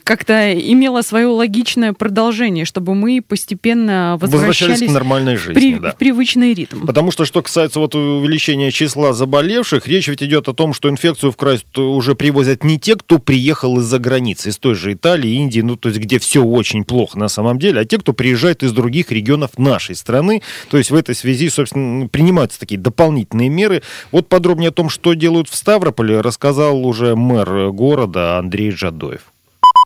как-то 0.04 0.54
имела 0.54 1.02
свое 1.02 1.28
логичное 1.28 1.94
продолжение, 1.94 2.66
чтобы 2.66 2.96
мы 2.96 3.22
постепенно 3.22 4.18
возвращались, 4.20 4.62
возвращались 4.62 4.90
к 4.90 4.94
нормальной 4.94 5.36
жизни, 5.36 5.54
при, 5.54 5.76
да. 5.76 5.92
в 5.92 5.98
привычный 5.98 6.54
ритм. 6.54 6.86
Потому 6.86 7.12
что, 7.12 7.26
что 7.26 7.42
касается 7.42 7.80
вот 7.80 7.96
увеличения 7.96 8.72
числа 8.72 9.14
заболевших, 9.14 9.88
речь 9.88 10.08
ведь 10.08 10.24
идет 10.24 10.48
о 10.48 10.54
том, 10.54 10.74
что 10.74 10.90
инфекцию 10.90 11.32
в 11.32 11.38
край 11.38 11.60
уже 11.76 12.16
при 12.16 12.29
привозят 12.30 12.64
не 12.64 12.78
те, 12.78 12.96
кто 12.96 13.18
приехал 13.18 13.80
из-за 13.80 13.98
границы, 13.98 14.50
из 14.50 14.60
той 14.60 14.76
же 14.76 14.94
Италии, 14.94 15.32
Индии, 15.32 15.62
ну, 15.62 15.76
то 15.76 15.90
есть 15.90 16.00
где 16.00 16.20
все 16.20 16.44
очень 16.44 16.84
плохо 16.84 17.18
на 17.18 17.28
самом 17.28 17.58
деле, 17.58 17.82
а 17.82 17.86
те, 17.86 17.98
кто 17.98 18.14
приезжает 18.14 18.62
из 18.62 18.72
других 18.72 19.12
регионов 19.12 19.58
нашей 19.58 19.96
страны. 19.96 20.44
То 20.70 20.78
есть 20.78 20.92
в 20.92 20.96
этой 20.96 21.16
связи, 21.16 21.50
собственно, 21.50 22.08
принимаются 22.08 22.60
такие 22.60 22.80
дополнительные 22.80 23.50
меры. 23.50 23.82
Вот 24.12 24.30
подробнее 24.30 24.70
о 24.70 24.72
том, 24.72 24.90
что 24.90 25.16
делают 25.16 25.50
в 25.50 25.56
Ставрополе, 25.56 26.22
рассказал 26.22 26.86
уже 26.86 27.16
мэр 27.16 27.72
города 27.72 28.38
Андрей 28.38 28.70
Жадоев. 28.70 29.22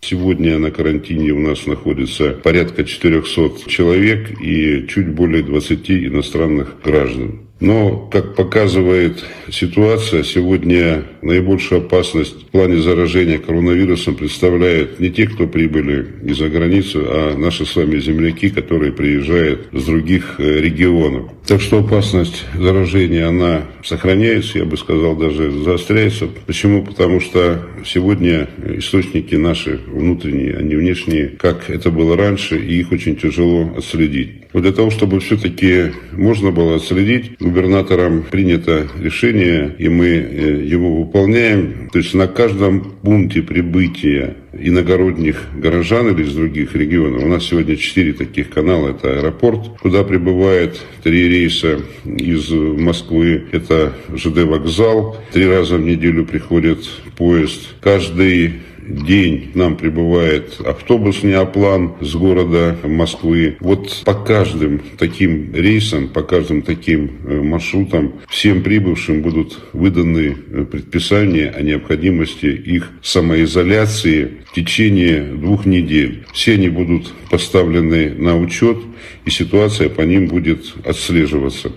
Сегодня 0.03 0.59
на 0.59 0.69
карантине 0.69 1.31
у 1.31 1.39
нас 1.39 1.65
находится 1.65 2.31
порядка 2.31 2.83
400 2.83 3.69
человек 3.69 4.38
и 4.41 4.85
чуть 4.89 5.07
более 5.07 5.43
20 5.43 5.89
иностранных 5.89 6.75
граждан. 6.83 7.42
Но, 7.63 8.10
как 8.12 8.36
показывает 8.36 9.24
ситуация, 9.50 10.24
сегодня 10.24 11.05
наибольшую 11.22 11.86
опасность 11.86 12.41
в 12.41 12.46
плане 12.48 12.82
заражения 12.82 13.38
коронавирусом 13.38 14.15
представляют 14.15 15.00
не 15.00 15.10
те, 15.10 15.27
кто 15.27 15.48
прибыли 15.48 16.05
из-за 16.25 16.50
границы, 16.50 16.98
а 16.98 17.38
наши 17.38 17.65
с 17.65 17.74
вами 17.74 18.00
земляки, 18.00 18.50
которые 18.50 18.91
приезжают 18.91 19.70
с 19.72 19.86
других 19.86 20.36
э, 20.39 20.60
регионов. 20.60 21.32
Так 21.48 21.62
что 21.62 21.79
опасность 21.79 22.46
заражения, 22.53 23.27
она 23.27 23.62
сохраняется, 23.82 24.60
я 24.60 24.65
бы 24.65 24.75
сказал, 24.75 25.15
даже 25.15 25.50
заостряется. 25.51 26.27
Почему? 26.46 26.84
Потому 26.84 27.22
что 27.22 27.62
сегодня 27.86 28.50
источники 28.77 29.36
наши 29.36 29.79
внутренние, 29.88 30.58
а 30.58 30.62
не 30.62 30.75
внешние, 30.75 31.29
как 31.29 31.70
это 31.70 31.91
было 31.91 32.17
раньше, 32.17 32.58
и 32.58 32.79
их 32.79 32.91
очень 32.91 33.15
тяжело 33.15 33.74
отследить. 33.77 34.43
Вот 34.53 34.62
для 34.62 34.72
того, 34.72 34.91
чтобы 34.91 35.20
все-таки 35.20 35.93
можно 36.12 36.51
было 36.51 36.75
отследить, 36.75 37.32
губернатором 37.53 38.24
принято 38.24 38.88
решение, 39.00 39.75
и 39.77 39.88
мы 39.88 40.07
э, 40.07 40.63
его 40.63 41.03
выполняем. 41.03 41.89
То 41.91 42.00
есть 42.00 42.15
на 42.15 42.27
каждом 42.27 42.95
пункте 43.03 43.43
прибытия 43.43 44.36
иногородних 44.57 45.38
горожан 45.55 46.10
или 46.10 46.24
из 46.24 46.33
других 46.33 46.75
регионов. 46.75 47.24
У 47.24 47.27
нас 47.27 47.43
сегодня 47.43 47.75
четыре 47.75 48.13
таких 48.13 48.50
канала. 48.50 48.89
Это 48.89 49.19
аэропорт, 49.19 49.79
куда 49.81 50.03
прибывает 50.03 50.79
три 51.03 51.29
рейса 51.29 51.79
из 52.05 52.50
Москвы. 52.50 53.45
Это 53.51 53.93
ЖД 54.15 54.43
вокзал. 54.43 55.17
Три 55.31 55.48
раза 55.48 55.77
в 55.77 55.81
неделю 55.81 56.25
приходит 56.25 56.79
поезд. 57.15 57.75
Каждый 57.81 58.53
день 58.88 59.52
нам 59.54 59.75
прибывает 59.75 60.60
автобус 60.66 61.24
Неоплан 61.24 61.94
с 62.02 62.16
города 62.16 62.78
Москвы. 62.84 63.58
Вот 63.60 64.04
по 64.06 64.13
каждым 64.13 64.82
таким 64.98 65.54
рейсам, 65.54 66.10
по 66.10 66.22
каждым 66.22 66.62
таким 66.62 67.12
э, 67.25 67.42
маршрутам 67.42 68.13
всем 68.30 68.63
прибывшим 68.63 69.22
будут 69.22 69.60
выданы 69.74 70.36
э, 70.36 70.66
предписания 70.66 71.50
о 71.50 71.62
необходимости 71.62 72.46
их 72.46 72.90
самоизоляции 73.02 74.44
в 74.46 74.54
течение 74.54 75.24
двух 75.24 75.66
недель. 75.66 76.25
Все 76.34 76.54
они 76.54 76.70
будут 76.70 77.13
поставлены 77.30 78.13
на 78.13 78.38
учет, 78.38 78.78
и 79.25 79.30
ситуация 79.30 79.90
по 79.90 80.02
ним 80.02 80.28
будет 80.28 80.74
отслеживаться. 80.86 81.72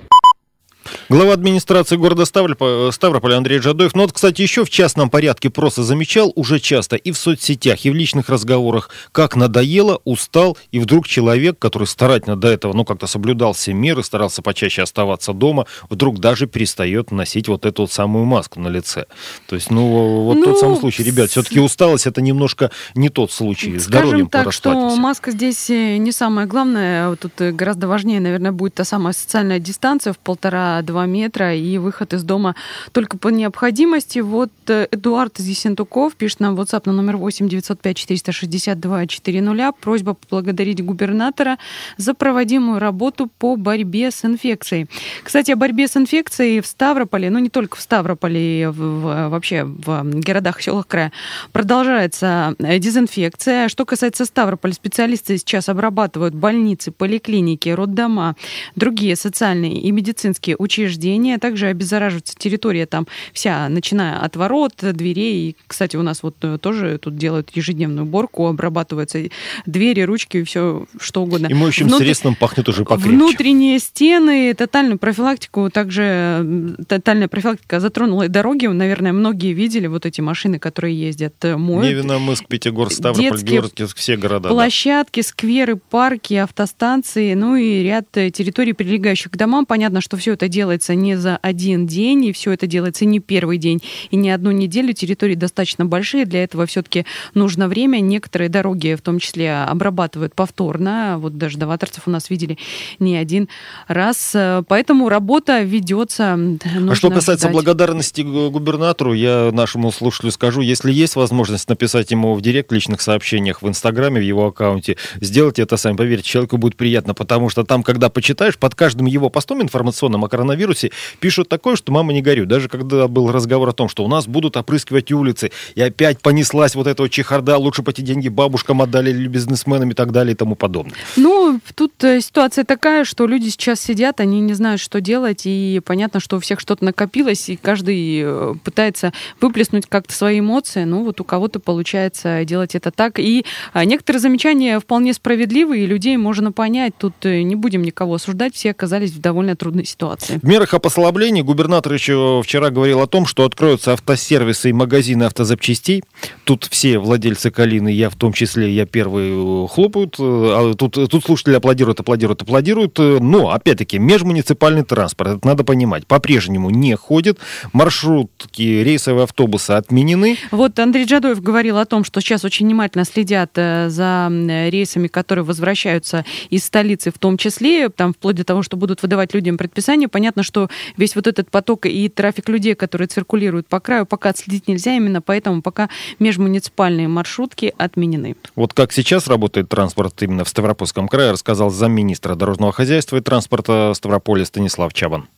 Глава 1.09 1.35
администрации 1.35 1.95
города 1.95 2.25
Ставрополя, 2.25 2.91
Ставрополя 2.91 3.37
Андрей 3.37 3.61
Жадоев. 3.61 3.95
Ну 3.95 4.03
вот, 4.03 4.13
кстати, 4.13 4.43
еще 4.43 4.65
в 4.65 4.71
частном 4.71 5.09
порядке 5.09 5.51
просто 5.51 5.85
замечал 5.85 6.33
уже 6.35 6.59
часто 6.59 6.97
и 6.97 7.13
в 7.13 7.17
соцсетях, 7.17 7.85
и 7.85 7.91
в 7.91 7.95
личных 7.95 8.29
разговорах, 8.29 8.91
как 9.13 9.37
надоело, 9.37 10.01
устал, 10.03 10.59
и 10.73 10.81
вдруг 10.81 11.07
человек, 11.07 11.61
который 11.61 11.87
старательно 11.87 12.35
до 12.35 12.49
этого, 12.49 12.73
ну, 12.73 12.85
как-то 12.85 13.07
соблюдал 13.07 13.53
все 13.53 13.73
меры, 13.73 14.03
старался 14.03 14.43
почаще 14.43 14.83
оставаться 14.83 15.33
дома, 15.33 15.67
вдруг 15.89 16.19
даже 16.19 16.49
перестает 16.49 17.13
носить 17.13 17.47
вот 17.47 17.67
эту 17.67 17.83
вот 17.83 17.93
самую 17.93 18.25
маску 18.25 18.59
на 18.59 18.67
лице. 18.67 19.05
То 19.47 19.55
есть, 19.55 19.71
ну, 19.71 20.25
вот 20.25 20.39
ну, 20.39 20.45
тот 20.45 20.59
самый 20.59 20.77
случай. 20.77 21.05
Ребят, 21.05 21.31
все-таки 21.31 21.61
усталость 21.61 22.09
это 22.09 22.21
немножко 22.21 22.73
не 22.97 23.11
тот 23.11 23.31
случай. 23.31 23.79
Скажем 23.79 24.29
так, 24.29 24.53
что 24.53 24.97
маска 24.97 25.31
здесь 25.31 25.71
э, 25.71 25.99
не 25.99 26.11
самое 26.11 26.49
главное. 26.49 27.15
Тут 27.15 27.41
э, 27.41 27.53
гораздо 27.53 27.87
важнее, 27.87 28.19
наверное, 28.19 28.51
будет 28.51 28.75
та 28.75 28.83
самая 28.83 29.13
социальная 29.13 29.61
дистанция 29.61 30.13
в 30.13 30.19
полтора-два 30.19 30.96
2 30.97 31.07
метра 31.07 31.55
и 31.55 31.77
выход 31.77 32.14
из 32.14 32.23
дома 32.23 32.55
только 32.92 33.18
по 33.18 33.29
необходимости. 33.29 34.20
Вот 34.20 34.51
э, 34.68 34.88
Эдуард 34.90 35.37
Зисентуков 35.37 36.14
пишет 36.14 36.40
нам 36.40 36.57
в 36.57 36.61
WhatsApp 36.61 36.83
на 36.87 36.92
номер 36.92 37.18
8 37.18 37.49
905 37.49 37.97
462 37.97 39.07
400. 39.07 39.73
Просьба 39.73 40.14
поблагодарить 40.14 40.83
губернатора 40.83 41.59
за 41.99 42.14
проводимую 42.14 42.79
работу 42.79 43.29
по 43.38 43.57
борьбе 43.57 44.11
с 44.11 44.25
инфекцией. 44.25 44.87
Кстати, 45.23 45.51
о 45.51 45.57
борьбе 45.57 45.87
с 45.87 45.97
инфекцией 45.99 46.62
в 46.62 46.66
Ставрополе, 46.66 47.29
ну 47.29 47.40
не 47.40 47.51
только 47.51 47.77
в 47.77 47.81
Ставрополе, 47.83 48.70
в, 48.70 49.29
вообще 49.29 49.64
в 49.64 50.03
городах 50.20 50.61
и 50.61 50.62
селах 50.62 50.87
края, 50.87 51.12
продолжается 51.53 52.55
э, 52.59 52.79
дезинфекция. 52.79 53.68
Что 53.68 53.85
касается 53.85 54.25
Ставрополя, 54.25 54.73
специалисты 54.73 55.37
сейчас 55.37 55.68
обрабатывают 55.68 56.35
больницы, 56.35 56.90
поликлиники, 56.90 57.68
роддома, 57.68 58.35
другие 58.77 59.14
социальные 59.14 59.83
и 59.83 59.90
медицинские 59.90 60.57
учреждения 60.59 60.86
учреждения, 60.87 61.38
также 61.38 61.66
обеззараживается 61.66 62.35
территория 62.37 62.87
там 62.87 63.07
вся, 63.33 63.68
начиная 63.68 64.18
от 64.18 64.37
ворот, 64.37 64.75
дверей. 64.81 65.51
И, 65.51 65.57
кстати, 65.66 65.96
у 65.96 66.03
нас 66.03 66.22
вот 66.22 66.37
э, 66.42 66.59
тоже 66.59 66.99
тут 66.99 67.16
делают 67.16 67.51
ежедневную 67.55 68.07
уборку, 68.07 68.46
обрабатываются 68.46 69.18
двери, 69.66 70.03
ручки, 70.03 70.44
все 70.44 70.87
что 71.01 71.22
угодно. 71.22 71.49
И 71.49 71.55
моющим 71.55 71.87
Внутр... 71.87 72.05
средством 72.05 72.35
пахнет 72.35 72.68
уже 72.68 72.85
покрепче. 72.85 73.11
Внутренние 73.11 73.79
стены, 73.79 74.55
тотальную 74.55 74.99
профилактику, 74.99 75.70
также 75.70 76.77
тотальная 76.88 77.29
профилактика 77.29 77.81
затронула 77.81 78.25
и 78.25 78.29
дороги. 78.29 78.66
Наверное, 78.66 79.12
многие 79.12 79.53
видели 79.53 79.87
вот 79.87 80.07
эти 80.07 80.20
машины, 80.20 80.59
которые 80.59 80.99
ездят, 80.99 81.35
э, 81.44 81.57
моют. 81.57 81.90
Невиномыск, 81.90 82.46
Пятигорск, 82.46 82.96
Ставрополь, 82.96 83.42
Георгиевск, 83.42 83.96
все 83.96 84.16
города. 84.16 84.49
Площадки, 84.49 85.20
да. 85.20 85.29
скверы, 85.29 85.77
парки, 85.77 86.35
автостанции, 86.35 87.35
ну 87.35 87.57
и 87.57 87.83
ряд 87.83 88.07
э, 88.14 88.31
территорий, 88.31 88.72
прилегающих 88.72 89.33
к 89.33 89.37
домам. 89.37 89.66
Понятно, 89.66 90.01
что 90.01 90.16
все 90.16 90.35
это 90.35 90.49
делается 90.49 90.76
делается 90.77 90.95
не 90.95 91.17
за 91.17 91.39
один 91.39 91.87
день, 91.87 92.27
и 92.27 92.33
все 92.33 92.53
это 92.53 92.67
делается 92.67 93.05
не 93.07 93.21
первый 93.21 93.59
день 93.59 93.83
и 94.11 94.17
не 94.17 94.31
одну 94.31 94.51
неделю. 94.51 94.93
Территории 94.93 95.35
достаточно 95.35 95.87
большие, 95.87 96.27
для 96.27 96.45
этого 96.45 96.67
все-таки 96.67 97.07
нужно 97.35 97.69
время. 97.69 98.01
Некоторые 98.01 98.49
дороги, 98.49 98.95
в 98.95 99.01
том 99.01 99.19
числе, 99.19 99.55
обрабатывают 99.55 100.35
повторно. 100.35 101.17
Вот 101.19 101.39
даже 101.39 101.57
до 101.59 101.67
Ваторцев 101.67 102.07
у 102.07 102.11
нас 102.11 102.29
видели 102.31 102.59
не 102.99 103.17
один 103.17 103.49
раз. 103.89 104.37
Поэтому 104.69 105.09
работа 105.09 105.62
ведется. 105.62 106.35
А 106.35 106.95
что 106.95 107.11
касается 107.11 107.49
ждать. 107.49 107.55
благодарности 107.55 108.21
губернатору, 108.23 109.15
я 109.15 109.51
нашему 109.53 109.91
слушателю 109.93 110.33
скажу, 110.33 110.61
если 110.61 110.93
есть 110.93 111.17
возможность 111.17 111.69
написать 111.69 112.11
ему 112.11 112.35
в 112.35 112.43
директ 112.43 112.71
личных 112.73 113.01
сообщениях 113.01 113.62
в 113.62 113.69
Инстаграме, 113.69 114.21
в 114.21 114.25
его 114.25 114.47
аккаунте, 114.47 114.97
сделайте 115.21 115.62
это 115.62 115.77
сами. 115.77 115.97
Поверьте, 115.97 116.29
человеку 116.29 116.59
будет 116.59 116.77
приятно, 116.77 117.15
потому 117.15 117.49
что 117.49 117.65
там, 117.65 117.83
когда 117.83 118.11
почитаешь, 118.11 118.59
под 118.59 118.75
каждым 118.75 119.07
его 119.07 119.31
постом 119.31 119.62
информационным 119.62 120.25
о 120.25 120.29
коронавирусе, 120.29 120.65
коронавирусе 120.66 120.90
пишут 121.20 121.48
такое, 121.48 121.76
что 121.76 121.92
мама 121.92 122.12
не 122.12 122.22
горюй. 122.22 122.46
Даже 122.46 122.68
когда 122.68 123.09
был 123.09 123.31
разговор 123.31 123.68
о 123.68 123.72
том, 123.72 123.88
что 123.88 124.05
у 124.05 124.09
нас 124.09 124.26
будут 124.26 124.57
опрыскивать 124.57 125.12
улицы, 125.12 125.52
и 125.74 125.81
опять 125.81 126.20
понеслась 126.20 126.74
вот 126.74 126.87
эта 126.87 127.02
вот 127.02 127.11
чехарда, 127.11 127.57
лучше 127.57 127.83
по 127.83 127.90
эти 127.90 128.00
деньги 128.00 128.29
бабушкам 128.29 128.83
отдали 128.83 129.11
или 129.11 129.29
бизнесменам 129.29 129.90
и 129.90 129.94
так 129.94 130.12
далее 130.12 130.33
и 130.33 130.37
тому 130.37 130.57
подобное. 130.57 130.94
Ну, 131.16 131.61
тут 131.74 131.92
э, 132.05 132.20
ситуация 132.20 132.64
такая, 132.64 133.05
что 133.05 133.26
люди 133.26 133.48
сейчас 133.48 133.81
сидят, 133.81 134.20
они 134.20 134.40
не 134.40 134.55
знают, 134.55 134.81
что 134.81 135.00
делать, 135.00 135.42
и 135.44 135.81
понятно, 135.85 136.20
что 136.20 136.37
у 136.37 136.40
всех 136.40 136.61
что-то 136.61 136.85
накопилось, 136.85 137.48
и 137.48 137.57
каждый 137.57 138.22
э, 138.22 138.55
пытается 138.64 139.12
выплеснуть 139.40 139.87
как-то 139.87 140.14
свои 140.14 140.40
эмоции. 140.40 140.85
Ну, 140.85 141.05
вот 141.05 141.20
у 141.20 141.24
кого-то 141.24 141.61
получается 141.61 142.44
делать 142.44 142.74
это 142.74 142.90
так. 142.90 143.18
И 143.18 143.44
а, 143.72 143.85
некоторые 143.85 144.20
замечания 144.20 144.81
вполне 144.81 145.12
справедливые, 145.12 145.85
и 145.85 145.87
людей 145.87 146.16
можно 146.16 146.52
понять. 146.52 146.94
Тут 146.98 147.14
э, 147.22 147.42
не 147.42 147.55
будем 147.55 147.83
никого 147.83 148.14
осуждать, 148.14 148.55
все 148.55 148.70
оказались 148.70 149.12
в 149.12 149.20
довольно 149.20 149.57
трудной 149.57 149.85
ситуации 149.85 150.40
мерах 150.57 150.73
о 150.73 150.79
послаблении 150.79 151.42
губернатор 151.42 151.92
еще 151.92 152.40
вчера 152.42 152.71
говорил 152.71 153.03
о 153.03 153.07
том, 153.07 153.27
что 153.27 153.45
откроются 153.45 153.92
автосервисы 153.92 154.71
и 154.71 154.73
магазины 154.73 155.25
автозапчастей. 155.25 156.03
Тут 156.45 156.66
все 156.71 156.99
владельцы 156.99 157.51
Калины, 157.51 157.90
я 157.90 158.09
в 158.09 158.16
том 158.16 158.33
числе, 158.33 158.73
я 158.73 158.87
первый, 158.87 159.69
хлопают. 159.69 160.16
А 160.19 160.73
тут, 160.73 160.95
тут 160.95 161.25
слушатели 161.25 161.57
аплодируют, 161.57 162.01
аплодируют, 162.01 162.40
аплодируют. 162.40 162.99
Но, 162.99 163.51
опять-таки, 163.51 163.99
межмуниципальный 163.99 164.83
транспорт, 164.83 165.37
это 165.37 165.47
надо 165.47 165.62
понимать, 165.62 166.07
по-прежнему 166.07 166.71
не 166.71 166.97
ходит. 166.97 167.38
Маршрутки, 167.75 168.62
рейсовые 168.62 169.25
автобусы 169.25 169.73
отменены. 169.73 170.38
Вот 170.53 170.79
Андрей 170.79 171.05
Джадоев 171.05 171.42
говорил 171.42 171.77
о 171.77 171.85
том, 171.85 172.03
что 172.03 172.23
сейчас 172.23 172.47
очень 172.47 172.64
внимательно 172.64 173.05
следят 173.05 173.51
э, 173.57 173.90
за 173.90 174.31
рейсами, 174.71 175.09
которые 175.09 175.45
возвращаются 175.45 176.25
из 176.49 176.64
столицы 176.64 177.11
в 177.11 177.19
том 177.19 177.37
числе, 177.37 177.90
там 177.90 178.14
вплоть 178.14 178.37
до 178.37 178.45
того, 178.45 178.62
что 178.62 178.79
будут 178.79 179.03
выдавать 179.03 179.35
людям 179.35 179.59
предписания. 179.59 180.09
Понятно, 180.09 180.42
что 180.46 180.70
весь 180.96 181.14
вот 181.14 181.26
этот 181.26 181.50
поток 181.50 181.85
и 181.85 182.09
трафик 182.09 182.48
людей, 182.48 182.74
которые 182.74 183.09
циркулируют 183.09 183.66
по 183.66 183.80
краю, 183.80 184.06
пока 184.06 184.30
отследить 184.30 184.68
нельзя, 184.68 184.94
именно 184.94 185.20
поэтому 185.20 185.61
пока 185.61 185.90
межмуниципальные 186.18 187.09
маршрутки 187.09 187.74
отменены. 187.76 188.37
Вот 188.54 188.72
как 188.72 188.92
сейчас 188.92 189.26
работает 189.26 189.68
транспорт 189.68 190.22
именно 190.22 190.44
в 190.44 190.48
Ставропольском 190.48 191.09
крае, 191.09 191.32
рассказал 191.32 191.70
замминистра 191.70 192.35
дорожного 192.35 192.72
хозяйства 192.72 193.16
и 193.16 193.20
транспорта 193.20 193.92
Ставрополя 193.94 194.44
Станислав 194.44 194.94
Чабан. 194.94 195.28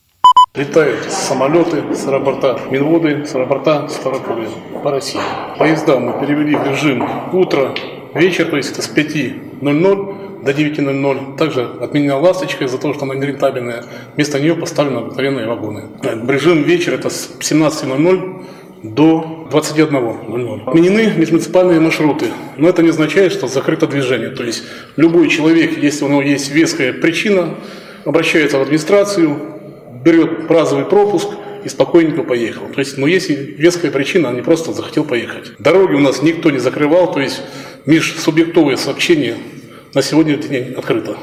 Летают 0.55 1.05
самолеты 1.11 1.95
с 1.95 2.07
аэропорта 2.07 2.59
Минводы, 2.71 3.25
с 3.25 3.35
аэропорта 3.35 3.89
Ставрополя 3.89 4.49
по 4.83 4.91
России. 4.91 5.21
Поезда 5.59 5.99
мы 5.99 6.19
перевели 6.21 6.57
в 6.57 6.67
режим 6.67 7.07
утро, 7.33 7.75
вечер, 8.15 8.49
то 8.51 8.57
есть 8.57 8.73
это 8.73 8.83
с 8.83 8.89
5.00 8.89 10.18
до 10.43 10.53
9.00. 10.53 11.37
Также 11.37 11.69
отменена 11.81 12.19
«Ласточка» 12.19 12.65
из-за 12.65 12.79
того, 12.79 12.95
что 12.95 13.05
она 13.05 13.15
нерентабельная. 13.15 13.85
Вместо 14.15 14.41
нее 14.41 14.55
поставлены 14.55 14.99
обыкновенные 14.99 15.47
вагоны. 15.47 15.85
Режим 16.03 16.63
вечер 16.63 16.95
это 16.95 17.11
с 17.11 17.31
17.00 17.41 18.45
до 18.83 19.49
21.00. 19.51 20.69
Отменены 20.69 21.13
межмуниципальные 21.17 21.81
маршруты, 21.81 22.27
но 22.57 22.69
это 22.69 22.83
не 22.83 22.91
означает, 22.91 23.33
что 23.33 23.49
закрыто 23.49 23.87
движение. 23.87 24.31
То 24.31 24.45
есть 24.45 24.65
любой 24.97 25.29
человек, 25.29 25.79
если 25.79 26.05
у 26.05 26.09
него 26.09 26.23
есть 26.23 26.51
веская 26.51 26.93
причина, 26.93 27.55
обращается 28.05 28.59
в 28.59 28.63
администрацию, 28.63 29.37
берет 30.05 30.49
разовый 30.49 30.85
пропуск 30.85 31.29
и 31.65 31.69
спокойненько 31.69 32.23
поехал. 32.23 32.67
То 32.73 32.79
есть, 32.79 32.99
но 32.99 33.07
если 33.07 33.35
веская 33.35 33.91
причина, 33.91 34.29
он 34.29 34.37
не 34.37 34.43
просто 34.43 34.73
захотел 34.73 35.05
поехать. 35.05 35.53
Дороги 35.59 35.95
у 35.95 35.99
нас 35.99 36.23
никто 36.23 36.51
не 36.51 36.59
закрывал, 36.59 37.13
то 37.13 37.21
есть 37.21 37.43
межсубъектовые 37.85 38.77
сообщения 38.77 39.37
на 39.95 40.03
сегодняшний 40.03 40.49
день 40.49 40.75
открыто. 40.75 41.17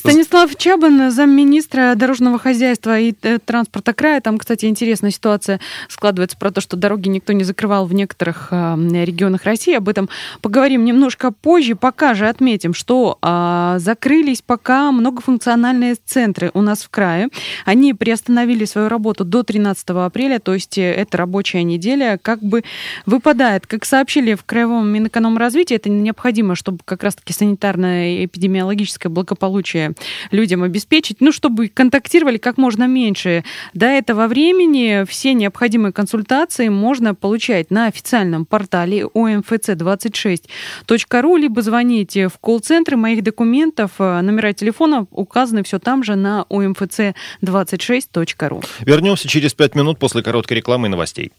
Станислав 0.00 0.56
Чабан, 0.56 1.10
замминистра 1.10 1.94
дорожного 1.94 2.38
хозяйства 2.38 2.98
и 2.98 3.14
э, 3.20 3.38
транспорта 3.38 3.92
края. 3.92 4.22
Там, 4.22 4.38
кстати, 4.38 4.64
интересная 4.64 5.10
ситуация 5.10 5.60
складывается 5.90 6.38
про 6.38 6.50
то, 6.50 6.62
что 6.62 6.78
дороги 6.78 7.10
никто 7.10 7.34
не 7.34 7.44
закрывал 7.44 7.84
в 7.84 7.92
некоторых 7.92 8.48
э, 8.50 8.76
регионах 9.04 9.44
России. 9.44 9.74
Об 9.74 9.90
этом 9.90 10.08
поговорим 10.40 10.86
немножко 10.86 11.32
позже. 11.32 11.74
Пока 11.74 12.14
же 12.14 12.28
отметим, 12.28 12.72
что 12.72 13.18
э, 13.20 13.76
закрылись 13.78 14.40
пока 14.40 14.90
многофункциональные 14.90 15.96
центры 16.06 16.50
у 16.54 16.62
нас 16.62 16.82
в 16.82 16.88
крае. 16.88 17.28
Они 17.66 17.92
приостановили 17.92 18.64
свою 18.64 18.88
работу 18.88 19.26
до 19.26 19.42
13 19.42 19.90
апреля, 19.90 20.38
то 20.38 20.54
есть 20.54 20.78
э, 20.78 20.94
эта 20.94 21.18
рабочая 21.18 21.62
неделя 21.62 22.18
как 22.22 22.40
бы 22.40 22.64
выпадает. 23.04 23.66
Как 23.66 23.84
сообщили 23.84 24.32
в 24.32 24.44
Краевом 24.44 24.88
Минэкономразвитии, 24.88 25.76
это 25.76 25.90
необходимо, 25.90 26.54
чтобы 26.54 26.78
как 26.86 27.02
раз-таки 27.02 27.34
санитарное 27.34 28.14
и 28.14 28.24
эпидемиологическое 28.24 29.12
благополучие 29.12 29.89
людям 30.30 30.62
обеспечить, 30.62 31.20
ну, 31.20 31.32
чтобы 31.32 31.68
контактировали 31.68 32.38
как 32.38 32.56
можно 32.58 32.86
меньше. 32.86 33.44
До 33.74 33.86
этого 33.86 34.26
времени 34.26 35.04
все 35.08 35.32
необходимые 35.34 35.92
консультации 35.92 36.68
можно 36.68 37.14
получать 37.14 37.70
на 37.70 37.86
официальном 37.86 38.44
портале 38.46 39.02
omfc26.ru, 39.02 41.38
либо 41.38 41.62
звоните 41.62 42.28
в 42.28 42.38
колл-центры 42.38 42.96
моих 42.96 43.22
документов. 43.22 43.92
Номера 43.98 44.52
телефона 44.52 45.06
указаны 45.10 45.62
все 45.62 45.78
там 45.78 46.04
же 46.04 46.16
на 46.16 46.44
omfc26.ru. 46.50 48.62
Вернемся 48.80 49.28
через 49.28 49.54
пять 49.54 49.74
минут 49.74 49.98
после 49.98 50.22
короткой 50.22 50.58
рекламы 50.58 50.88
и 50.88 50.90
новостей. 50.90 51.32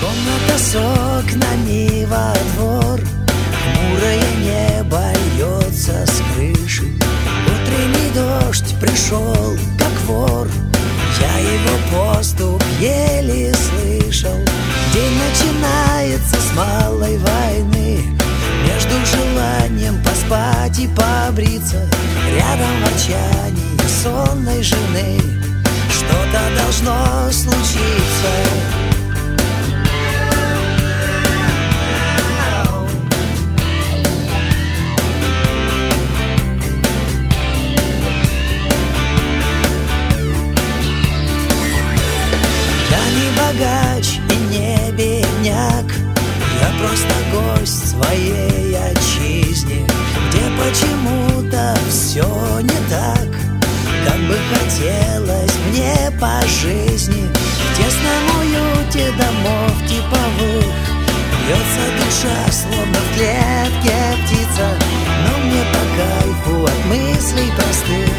Комната 0.00 0.58
с 0.58 0.76
окнами 0.76 2.04
во 2.06 2.34
двор 2.54 3.00
Хмурое 3.62 4.22
небо 4.40 5.02
льется 5.36 6.06
с 6.06 6.22
крыши 6.34 6.88
Дождь 8.40 8.74
пришел, 8.80 9.56
как 9.78 9.92
вор. 10.06 10.48
Я 11.20 11.38
его 11.38 12.14
поступ 12.14 12.62
еле 12.80 13.52
слышал. 13.54 14.36
День 14.92 15.18
начинается 15.28 16.36
с 16.36 16.56
малой 16.56 17.18
войны. 17.18 18.16
Между 18.66 18.94
желанием 19.06 20.02
поспать 20.02 20.78
и 20.78 20.88
побриться. 20.88 21.88
Рядом 22.34 22.80
ворчание 22.82 23.70
сонной 24.02 24.62
жены. 24.62 25.20
Что-то 25.90 26.40
должно 26.56 27.30
случиться 27.30 28.79
просто 46.90 47.14
гость 47.32 47.90
своей 47.90 48.76
отчизне 48.76 49.86
Где 50.28 50.42
почему-то 50.58 51.76
все 51.88 52.60
не 52.60 52.80
так 52.88 53.28
Как 54.06 54.18
бы 54.26 54.36
хотелось 54.52 55.54
мне 55.68 56.10
по 56.20 56.40
жизни. 56.46 57.28
В 57.28 57.76
тесном 57.76 58.40
уюте 58.40 59.12
домов 59.12 59.72
типовых 59.88 60.74
Бьется 61.46 61.84
душа, 61.98 62.52
словно 62.52 62.98
в 62.98 63.14
клетке 63.14 63.96
птица. 64.24 64.68
Но 65.26 65.38
мне 65.44 65.62
по 65.72 65.82
кайфу 65.96 66.64
от 66.64 66.86
мыслей 66.86 67.50
простых 67.56 68.10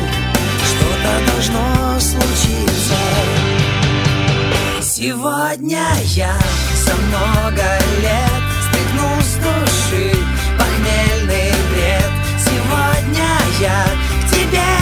Что-то 0.66 1.34
должно 1.34 2.00
случиться. 2.00 2.96
Сегодня 4.82 5.88
я 6.16 6.36
за 6.76 6.96
много 6.96 7.64
лет 8.02 8.41
с 9.22 9.36
души 9.36 10.16
похмельный 10.58 11.52
бред. 11.72 12.12
Сегодня 12.46 13.28
я 13.60 13.86
к 14.26 14.32
тебе 14.32 14.81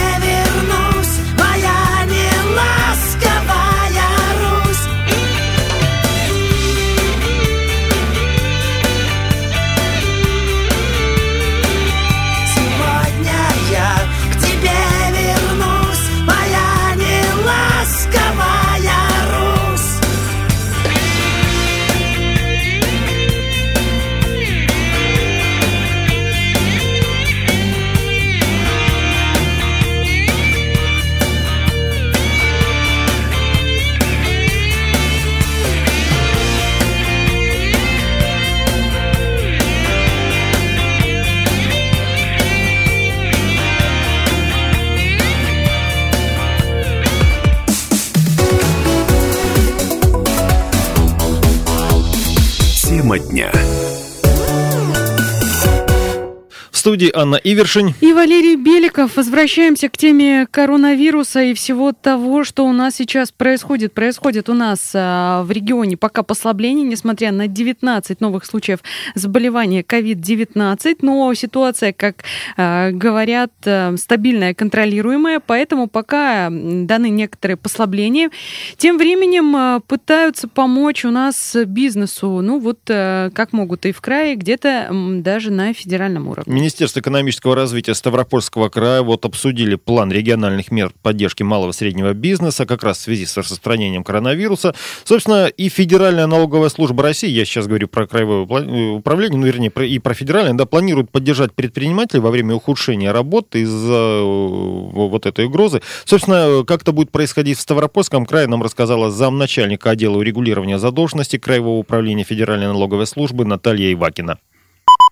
студии 57.00 57.12
Анна 57.14 57.36
Ивершин. 57.36 57.94
И 58.02 58.12
Валерий 58.12 58.56
Беликов. 58.56 59.16
Возвращаемся 59.16 59.88
к 59.88 59.96
теме 59.96 60.46
коронавируса 60.50 61.40
и 61.40 61.54
всего 61.54 61.92
того, 61.92 62.44
что 62.44 62.66
у 62.66 62.72
нас 62.72 62.96
сейчас 62.96 63.32
происходит. 63.32 63.94
Происходит 63.94 64.50
у 64.50 64.54
нас 64.54 64.90
а, 64.94 65.42
в 65.42 65.50
регионе 65.50 65.96
пока 65.96 66.22
послабление, 66.22 66.86
несмотря 66.86 67.32
на 67.32 67.46
19 67.46 68.20
новых 68.20 68.44
случаев 68.44 68.80
заболевания 69.14 69.80
COVID-19. 69.82 70.98
Но 71.00 71.32
ситуация, 71.32 71.94
как 71.94 72.24
а, 72.58 72.90
говорят, 72.90 73.52
а, 73.64 73.94
стабильная, 73.96 74.52
контролируемая, 74.52 75.40
поэтому 75.40 75.86
пока 75.86 76.50
даны 76.50 77.08
некоторые 77.08 77.56
послабления. 77.56 78.30
Тем 78.76 78.98
временем 78.98 79.56
а, 79.56 79.80
пытаются 79.80 80.48
помочь 80.48 81.06
у 81.06 81.10
нас 81.10 81.56
бизнесу. 81.64 82.42
Ну 82.42 82.58
вот 82.58 82.80
а, 82.90 83.30
как 83.30 83.54
могут 83.54 83.86
и 83.86 83.92
в 83.92 84.02
крае, 84.02 84.34
где-то 84.34 84.90
даже 85.22 85.50
на 85.50 85.72
федеральном 85.72 86.28
уровне. 86.28 86.52
Министерство 86.52 86.89
экономического 86.96 87.54
развития 87.54 87.94
Ставропольского 87.94 88.68
края 88.68 89.02
вот 89.02 89.24
обсудили 89.24 89.74
план 89.74 90.10
региональных 90.12 90.70
мер 90.70 90.92
поддержки 91.02 91.42
малого 91.42 91.70
и 91.70 91.72
среднего 91.72 92.12
бизнеса 92.12 92.66
как 92.66 92.82
раз 92.82 92.98
в 92.98 93.02
связи 93.02 93.26
с 93.26 93.36
распространением 93.36 94.04
коронавируса. 94.04 94.74
Собственно, 95.04 95.46
и 95.46 95.68
Федеральная 95.68 96.26
налоговая 96.26 96.68
служба 96.68 97.02
России, 97.02 97.28
я 97.28 97.44
сейчас 97.44 97.66
говорю 97.66 97.88
про 97.88 98.06
краевое 98.06 98.44
упла- 98.44 98.96
управление, 98.96 99.38
ну, 99.38 99.46
вернее, 99.46 99.72
и 99.88 99.98
про 99.98 100.14
федеральное, 100.14 100.54
да, 100.54 100.66
планирует 100.66 101.10
поддержать 101.10 101.52
предпринимателей 101.52 102.20
во 102.20 102.30
время 102.30 102.54
ухудшения 102.54 103.12
работы 103.12 103.62
из-за 103.62 103.92
э, 103.92 104.22
вот 104.22 105.26
этой 105.26 105.46
угрозы. 105.46 105.82
Собственно, 106.04 106.64
как 106.64 106.82
это 106.82 106.92
будет 106.92 107.10
происходить 107.10 107.58
в 107.58 107.60
Ставропольском 107.60 108.26
крае, 108.26 108.46
нам 108.46 108.62
рассказала 108.62 109.10
замначальника 109.10 109.90
отдела 109.90 110.18
урегулирования 110.18 110.78
задолженности 110.78 111.38
Краевого 111.38 111.78
управления 111.78 112.24
Федеральной 112.24 112.66
налоговой 112.66 113.06
службы 113.06 113.44
Наталья 113.44 113.92
Ивакина. 113.92 114.38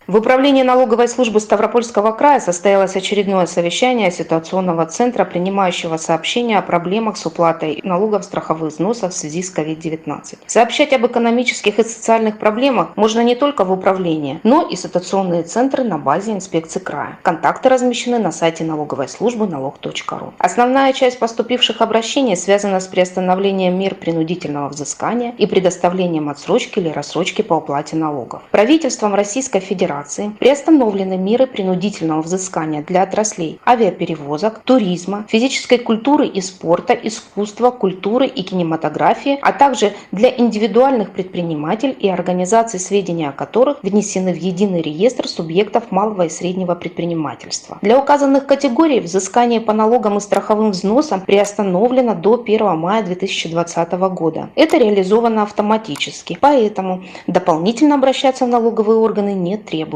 В 0.09 0.17
управлении 0.17 0.63
налоговой 0.63 1.07
службы 1.07 1.39
Ставропольского 1.39 2.13
края 2.13 2.41
состоялось 2.41 2.97
очередное 2.97 3.45
совещание 3.45 4.11
ситуационного 4.11 4.87
центра, 4.87 5.27
принимающего 5.27 5.99
сообщения 5.99 6.57
о 6.57 6.63
проблемах 6.63 7.19
с 7.19 7.27
уплатой 7.27 7.81
налогов 7.83 8.25
страховых 8.25 8.73
взносов 8.73 9.13
в 9.13 9.15
связи 9.15 9.43
с 9.43 9.55
COVID-19. 9.55 10.39
Сообщать 10.47 10.95
об 10.95 11.05
экономических 11.05 11.79
и 11.79 11.85
социальных 11.85 12.39
проблемах 12.39 12.97
можно 12.97 13.23
не 13.23 13.35
только 13.35 13.65
в 13.65 13.71
управлении, 13.71 14.41
но 14.45 14.67
и 14.67 14.77
ситуационные 14.77 15.43
центры 15.43 15.85
на 15.85 15.99
базе 15.99 16.33
инспекции 16.33 16.81
края. 16.81 17.19
Контакты 17.21 17.69
размещены 17.69 18.19
на 18.19 18.33
сайте 18.33 18.65
налоговой 18.65 19.11
службы 19.11 19.47
налог.ру. 19.47 20.33
Основная 20.39 20.95
часть 20.95 21.19
поступивших 21.19 21.83
обращений 21.83 22.35
связана 22.39 22.81
с 22.81 22.87
приостановлением 22.87 23.79
мер 23.79 23.95
принудительного 23.95 24.71
взыскания 24.71 25.35
и 25.37 25.45
предоставлением 25.45 26.31
отсрочки 26.31 26.79
или 26.79 26.89
рассрочки 26.89 27.43
по 27.43 27.53
уплате 27.53 27.97
налогов. 27.97 28.41
Правительством 28.51 29.15
Российской 29.15 29.61
Федерации 29.61 29.98
операции, 29.99 30.33
приостановлены 30.39 31.17
меры 31.17 31.47
принудительного 31.47 32.23
взыскания 32.23 32.83
для 32.83 33.03
отраслей 33.03 33.61
авиаперевозок, 33.67 34.61
туризма, 34.65 35.25
физической 35.29 35.79
культуры 35.79 36.27
и 36.27 36.41
спорта, 36.41 36.93
искусства, 36.95 37.71
культуры 37.71 38.27
и 38.27 38.43
кинематографии, 38.43 39.39
а 39.43 39.53
также 39.53 39.93
для 40.13 40.31
индивидуальных 40.37 41.11
предпринимателей 41.11 41.93
и 41.93 42.09
организаций, 42.09 42.81
сведения 42.81 43.29
о 43.29 43.33
которых 43.33 43.79
внесены 43.83 44.33
в 44.33 44.37
единый 44.37 44.83
реестр 44.83 45.29
субъектов 45.29 45.91
малого 45.91 46.27
и 46.27 46.29
среднего 46.29 46.75
предпринимательства. 46.75 47.79
Для 47.83 47.99
указанных 47.99 48.47
категорий 48.47 49.01
взыскание 49.01 49.61
по 49.61 49.73
налогам 49.73 50.19
и 50.19 50.21
страховым 50.21 50.71
взносам 50.71 51.21
приостановлено 51.21 52.15
до 52.15 52.43
1 52.43 52.79
мая 52.79 53.03
2020 53.03 53.93
года. 53.93 54.49
Это 54.55 54.79
реализовано 54.79 55.43
автоматически, 55.43 56.39
поэтому 56.41 57.03
дополнительно 57.27 57.95
обращаться 57.97 58.45
в 58.45 58.49
налоговые 58.49 58.99
органы 58.99 59.35
не 59.35 59.57
требуется. 59.57 59.88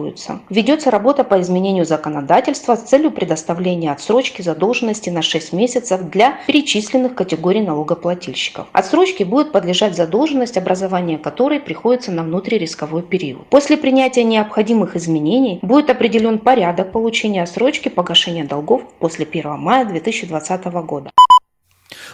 Ведется 0.49 0.91
работа 0.91 1.25
по 1.25 1.41
изменению 1.41 1.85
законодательства 1.85 2.77
с 2.77 2.83
целью 2.83 3.11
предоставления 3.11 3.93
отсрочки 3.93 4.43
задолженности 4.43 5.11
на 5.11 5.23
6 5.23 5.53
месяцев 5.53 6.01
для 6.11 6.39
перечисленных 6.47 7.15
категорий 7.15 7.61
налогоплательщиков. 7.61 8.67
Отсрочке 8.73 9.25
будет 9.25 9.53
подлежать 9.53 9.97
задолженность, 9.97 10.57
образование 10.57 11.19
которой 11.19 11.61
приходится 11.61 12.11
на 12.13 12.23
внутририсковой 12.23 13.03
период. 13.03 13.47
После 13.49 13.77
принятия 13.77 14.25
необходимых 14.25 14.97
изменений 14.97 15.59
будет 15.63 15.91
определен 15.91 16.39
порядок 16.39 16.93
получения 16.93 17.43
отсрочки 17.43 17.89
погашения 17.89 18.45
долгов 18.45 18.83
после 18.99 19.27
1 19.27 19.59
мая 19.59 19.85
2020 19.85 20.65
года. 20.85 21.11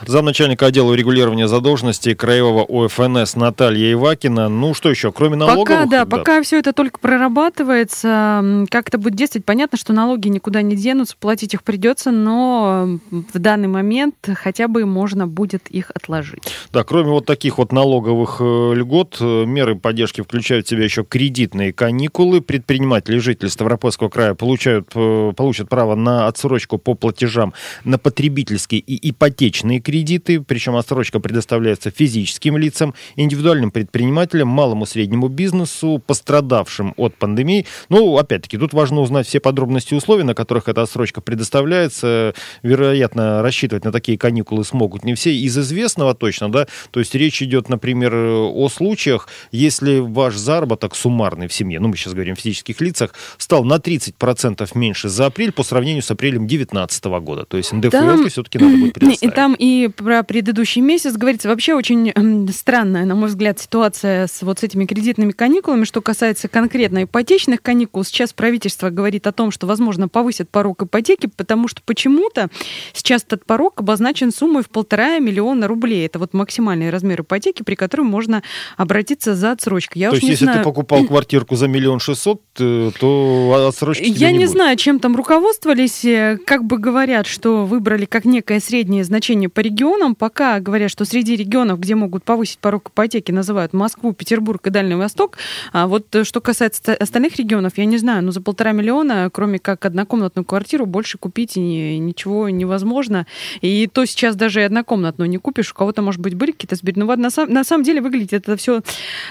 Замначальника 0.06 0.66
отдела 0.66 0.90
урегулирования 0.92 1.48
задолженности 1.48 2.14
Краевого 2.14 2.64
ОФНС 2.86 3.36
Наталья 3.36 3.92
Ивакина. 3.92 4.48
Ну 4.48 4.74
что 4.74 4.90
еще, 4.90 5.12
кроме 5.12 5.36
налоговых? 5.36 5.68
Пока, 5.68 5.86
да, 5.86 6.06
пока 6.06 6.42
все 6.42 6.58
это 6.58 6.72
только 6.72 7.00
прорабатывается, 7.00 8.66
как 8.70 8.88
это 8.88 8.98
будет 8.98 9.14
действовать, 9.14 9.44
понятно, 9.44 9.78
что 9.78 9.92
налоги 9.92 10.28
никуда 10.28 10.62
не 10.62 10.76
денутся, 10.76 11.16
платить 11.18 11.54
их 11.54 11.62
придется, 11.62 12.10
но 12.10 12.98
в 13.10 13.38
данный 13.38 13.68
момент 13.68 14.14
хотя 14.34 14.68
бы 14.68 14.86
можно 14.86 15.26
будет 15.26 15.68
их 15.68 15.90
отложить. 15.94 16.42
Да, 16.72 16.84
кроме 16.84 17.10
вот 17.10 17.26
таких 17.26 17.58
вот 17.58 17.72
налоговых 17.72 18.36
э, 18.40 18.74
льгот, 18.74 19.16
э, 19.20 19.44
меры 19.44 19.76
поддержки 19.76 20.22
включают 20.22 20.66
в 20.66 20.68
себя 20.70 20.84
еще 20.84 21.04
кредитные 21.04 21.72
каникулы. 21.72 22.40
Предприниматели 22.40 23.16
и 23.16 23.20
жители 23.20 23.48
Ставропольского 23.48 24.08
края 24.08 24.34
получают, 24.34 24.90
э, 24.94 25.32
получат 25.36 25.68
право 25.68 25.94
на 25.94 26.26
отсрочку 26.26 26.78
по 26.78 26.94
платежам 26.94 27.54
на 27.84 27.98
потребительские 27.98 28.80
и 28.80 29.10
ипотечные 29.10 29.80
кредиты, 29.88 30.42
причем 30.42 30.76
отсрочка 30.76 31.18
предоставляется 31.18 31.90
физическим 31.90 32.58
лицам, 32.58 32.92
индивидуальным 33.16 33.70
предпринимателям, 33.70 34.46
малому 34.46 34.84
и 34.84 34.86
среднему 34.86 35.28
бизнесу, 35.28 36.02
пострадавшим 36.06 36.92
от 36.98 37.14
пандемии. 37.14 37.64
Ну, 37.88 38.18
опять-таки, 38.18 38.58
тут 38.58 38.74
важно 38.74 39.00
узнать 39.00 39.26
все 39.26 39.40
подробности 39.40 39.94
и 39.94 39.96
условий, 39.96 40.24
на 40.24 40.34
которых 40.34 40.68
эта 40.68 40.82
отсрочка 40.82 41.22
предоставляется. 41.22 42.34
Вероятно, 42.62 43.40
рассчитывать 43.40 43.86
на 43.86 43.90
такие 43.90 44.18
каникулы 44.18 44.62
смогут 44.62 45.04
не 45.04 45.14
все. 45.14 45.34
Из 45.34 45.56
известного 45.56 46.14
точно, 46.14 46.52
да, 46.52 46.66
то 46.90 47.00
есть 47.00 47.14
речь 47.14 47.40
идет, 47.40 47.70
например, 47.70 48.14
о 48.14 48.68
случаях, 48.68 49.26
если 49.52 50.00
ваш 50.00 50.36
заработок 50.36 50.96
суммарный 50.96 51.48
в 51.48 51.54
семье, 51.54 51.80
ну, 51.80 51.88
мы 51.88 51.96
сейчас 51.96 52.12
говорим 52.12 52.34
о 52.34 52.36
физических 52.36 52.82
лицах, 52.82 53.14
стал 53.38 53.64
на 53.64 53.76
30% 53.76 54.68
меньше 54.74 55.08
за 55.08 55.24
апрель 55.24 55.52
по 55.52 55.62
сравнению 55.62 56.02
с 56.02 56.10
апрелем 56.10 56.46
2019 56.46 57.04
года. 57.22 57.46
То 57.46 57.56
есть 57.56 57.72
НДФЛ 57.72 58.28
все-таки 58.28 58.58
надо 58.58 58.76
будет 58.76 58.92
предоставить. 58.94 59.34
Там 59.34 59.54
и 59.58 59.77
про 59.86 60.22
предыдущий 60.22 60.82
месяц 60.82 61.14
говорится 61.14 61.48
вообще 61.48 61.74
очень 61.74 62.10
эм, 62.10 62.48
странная, 62.48 63.04
на 63.04 63.14
мой 63.14 63.28
взгляд, 63.28 63.58
ситуация 63.58 64.26
с 64.26 64.42
вот 64.42 64.58
с 64.58 64.62
этими 64.62 64.84
кредитными 64.84 65.32
каникулами. 65.32 65.84
Что 65.84 66.02
касается 66.02 66.48
конкретно 66.48 67.04
ипотечных 67.04 67.62
каникул, 67.62 68.04
сейчас 68.04 68.32
правительство 68.32 68.90
говорит 68.90 69.26
о 69.26 69.32
том, 69.32 69.50
что, 69.50 69.66
возможно, 69.66 70.08
повысят 70.08 70.50
порог 70.50 70.82
ипотеки, 70.82 71.30
потому 71.34 71.68
что 71.68 71.82
почему-то 71.82 72.48
сейчас 72.92 73.22
этот 73.22 73.44
порог 73.44 73.80
обозначен 73.80 74.32
суммой 74.32 74.62
в 74.62 74.70
полтора 74.70 75.18
миллиона 75.18 75.68
рублей. 75.68 76.06
Это 76.06 76.18
вот 76.18 76.34
максимальный 76.34 76.90
размер 76.90 77.22
ипотеки, 77.22 77.62
при 77.62 77.74
котором 77.74 78.06
можно 78.06 78.42
обратиться 78.76 79.34
за 79.34 79.52
отсрочкой. 79.52 80.00
Я 80.02 80.10
то 80.10 80.16
есть, 80.16 80.28
если 80.28 80.44
знаю... 80.44 80.58
ты 80.58 80.64
покупал 80.64 81.04
квартирку 81.06 81.56
за 81.56 81.68
миллион 81.68 82.00
шестьсот, 82.00 82.42
э, 82.58 82.90
то 82.98 83.66
отсрочки 83.68 84.04
Я 84.04 84.30
не, 84.30 84.38
не 84.38 84.44
будет. 84.44 84.50
знаю, 84.50 84.76
чем 84.76 84.98
там 84.98 85.16
руководствовались. 85.16 86.04
Э, 86.04 86.38
как 86.44 86.64
бы 86.64 86.78
говорят, 86.78 87.26
что 87.26 87.64
выбрали 87.64 88.04
как 88.04 88.24
некое 88.24 88.60
среднее 88.60 89.04
значение 89.04 89.48
по 89.48 89.60
регионам. 89.68 90.14
Пока 90.14 90.60
говорят, 90.60 90.90
что 90.90 91.04
среди 91.04 91.36
регионов, 91.36 91.80
где 91.80 91.94
могут 91.94 92.24
повысить 92.24 92.58
порог 92.58 92.90
ипотеки, 92.90 93.32
называют 93.32 93.72
Москву, 93.72 94.12
Петербург 94.12 94.66
и 94.66 94.70
Дальний 94.70 94.96
Восток. 94.96 95.38
А 95.72 95.86
вот 95.86 96.14
э, 96.14 96.24
что 96.24 96.40
касается 96.40 96.94
остальных 96.94 97.36
регионов, 97.36 97.78
я 97.78 97.84
не 97.84 97.98
знаю, 97.98 98.22
но 98.22 98.32
за 98.32 98.40
полтора 98.40 98.72
миллиона, 98.72 99.30
кроме 99.32 99.58
как 99.58 99.84
однокомнатную 99.84 100.44
квартиру, 100.44 100.86
больше 100.86 101.18
купить 101.18 101.56
ничего 101.56 102.48
невозможно. 102.48 103.26
И 103.60 103.86
то 103.86 104.04
сейчас 104.04 104.36
даже 104.36 104.60
и 104.60 104.64
однокомнатную 104.64 105.28
не 105.28 105.38
купишь. 105.38 105.70
У 105.72 105.74
кого-то, 105.74 106.02
может 106.02 106.20
быть, 106.20 106.34
были 106.34 106.52
какие-то 106.52 106.74
сбережения. 106.74 106.88
Но 106.88 107.16
на, 107.16 107.46
на 107.46 107.64
самом 107.64 107.84
деле 107.84 108.00
выглядит 108.00 108.32
это 108.32 108.56
все 108.56 108.82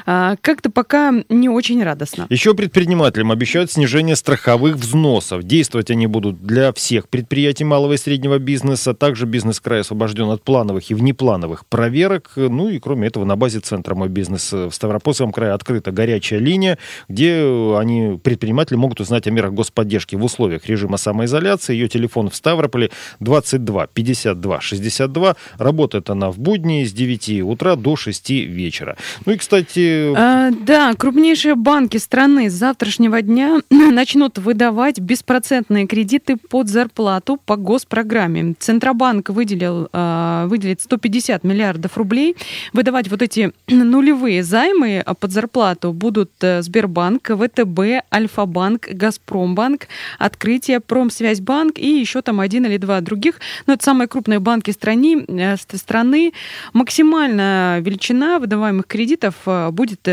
а, 0.05 0.35
как-то 0.41 0.69
пока 0.69 1.13
не 1.29 1.49
очень 1.49 1.83
радостно. 1.83 2.27
Еще 2.29 2.53
предпринимателям 2.53 3.31
обещают 3.31 3.71
снижение 3.71 4.15
страховых 4.15 4.75
взносов. 4.75 5.43
Действовать 5.43 5.89
они 5.89 6.07
будут 6.07 6.43
для 6.43 6.71
всех 6.73 7.09
предприятий 7.09 7.63
малого 7.63 7.93
и 7.93 7.97
среднего 7.97 8.37
бизнеса. 8.37 8.93
Также 8.93 9.25
бизнес 9.25 9.59
края 9.59 9.81
освобожден 9.81 10.26
освобожден 10.27 10.31
от 10.31 10.43
плановых 10.43 10.91
и 10.91 10.93
внеплановых 10.93 11.65
проверок. 11.65 12.31
Ну 12.35 12.69
и 12.69 12.79
кроме 12.79 13.07
этого 13.07 13.25
на 13.25 13.35
базе 13.35 13.59
Центра 13.59 13.95
«Мой 13.95 14.09
бизнес» 14.09 14.51
в 14.51 14.71
Ставропольском 14.71 15.31
крае 15.31 15.53
открыта 15.53 15.91
горячая 15.91 16.39
линия, 16.39 16.77
где 17.09 17.75
они, 17.77 18.19
предприниматели, 18.21 18.77
могут 18.77 18.99
узнать 18.99 19.27
о 19.27 19.31
мерах 19.31 19.53
господдержки 19.53 20.15
в 20.15 20.23
условиях 20.23 20.67
режима 20.67 20.97
самоизоляции. 20.97 21.73
Ее 21.73 21.87
телефон 21.87 22.29
в 22.29 22.35
Ставрополе 22.35 22.89
22 23.19 23.87
52 23.87 24.61
62. 24.61 25.35
Работает 25.57 26.09
она 26.09 26.29
в 26.29 26.39
будни 26.39 26.83
с 26.83 26.93
9 26.93 27.41
утра 27.43 27.75
до 27.75 27.95
6 27.95 28.29
вечера. 28.29 28.95
Ну 29.25 29.33
и, 29.33 29.37
кстати... 29.37 30.13
А, 30.15 30.51
да, 30.51 30.93
крупнейшие 30.93 31.55
банки 31.55 31.97
страны 31.97 32.49
с 32.49 32.53
завтрашнего 32.53 33.21
дня 33.21 33.59
начнут 33.69 34.37
выдавать 34.37 34.99
беспроцентные 34.99 35.87
кредиты 35.87 36.37
под 36.37 36.67
зарплату 36.67 37.39
по 37.45 37.55
госпрограмме. 37.55 38.55
Центробанк 38.59 39.29
выделил 39.29 39.87
а, 39.93 40.06
выделить 40.47 40.81
150 40.81 41.43
миллиардов 41.43 41.97
рублей. 41.97 42.35
Выдавать 42.73 43.09
вот 43.09 43.21
эти 43.21 43.51
нулевые 43.67 44.43
займы 44.43 45.03
а, 45.05 45.13
под 45.13 45.31
зарплату 45.31 45.93
будут 45.93 46.31
э, 46.41 46.61
Сбербанк, 46.61 47.29
ВТБ, 47.29 48.05
Альфа-банк, 48.13 48.87
Газпромбанк, 48.89 49.87
Открытие, 50.19 50.79
Промсвязьбанк 50.79 51.79
и 51.79 51.99
еще 51.99 52.21
там 52.21 52.39
один 52.39 52.65
или 52.65 52.77
два 52.77 53.01
других. 53.01 53.39
Но 53.65 53.73
это 53.73 53.83
самые 53.83 54.07
крупные 54.07 54.39
банки 54.39 54.71
страны. 54.71 55.25
Э, 55.27 55.55
страны. 55.57 56.33
Максимальная 56.73 57.79
величина 57.79 58.39
выдаваемых 58.39 58.87
кредитов 58.87 59.35
э, 59.45 59.69
будет 59.71 60.07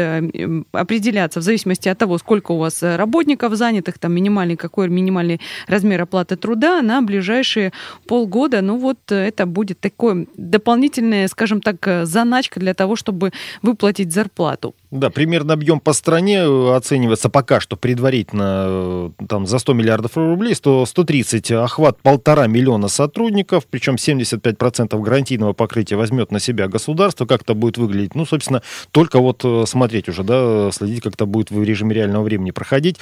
определяться 0.73 1.41
в 1.41 1.43
зависимости 1.43 1.89
от 1.89 1.99
того, 1.99 2.19
сколько 2.19 2.53
у 2.53 2.59
вас 2.59 2.83
работников 2.83 3.55
занятых, 3.55 3.99
там 3.99 4.13
минимальный 4.13 4.57
какой 4.57 4.89
минимальный 4.89 5.41
размер 5.67 6.03
оплаты 6.03 6.37
труда 6.37 6.83
на 6.83 7.03
ближайшие 7.03 7.73
полгода. 8.07 8.61
Ну 8.63 8.79
вот 8.79 8.99
это 9.11 9.47
будет 9.47 9.81
такое 9.85 10.27
дополнительная, 10.37 11.29
скажем 11.29 11.61
так, 11.61 11.87
э, 11.87 12.07
заначка 12.07 12.59
для 12.59 12.73
того, 12.73 12.97
чтобы 12.97 13.33
выплатить 13.63 14.13
зарплату. 14.13 14.75
Да, 14.95 15.11
примерно 15.11 15.55
объем 15.55 15.81
по 15.81 15.93
стране 15.93 16.39
э, 16.39 16.77
оценивается 16.77 17.29
пока 17.29 17.59
что 17.59 17.77
предварительно 17.77 18.67
э, 18.69 19.11
там, 19.29 19.45
за 19.45 19.59
100 19.59 19.73
миллиардов 19.73 20.17
рублей, 20.17 20.55
100, 20.55 20.87
130 20.87 21.51
охват 21.51 21.99
полтора 22.01 22.47
миллиона 22.47 22.87
сотрудников, 22.87 23.67
причем 23.69 23.97
75% 23.97 24.97
гарантийного 25.01 25.53
покрытия 25.53 25.97
возьмет 25.97 26.31
на 26.31 26.39
себя 26.39 26.69
государство. 26.69 27.27
Как 27.27 27.43
это 27.43 27.55
будет 27.55 27.77
выглядеть? 27.77 28.15
Ну, 28.15 28.25
собственно, 28.25 28.63
только 28.93 29.19
вот 29.19 29.45
смотреть 29.67 30.09
уже, 30.09 30.23
да, 30.23 30.71
следить, 30.71 31.03
как 31.03 31.15
это 31.15 31.27
будет 31.27 31.51
в 31.51 31.61
режиме 31.61 31.93
реального 31.93 32.23
времени 32.23 32.53
проходить. 32.53 32.99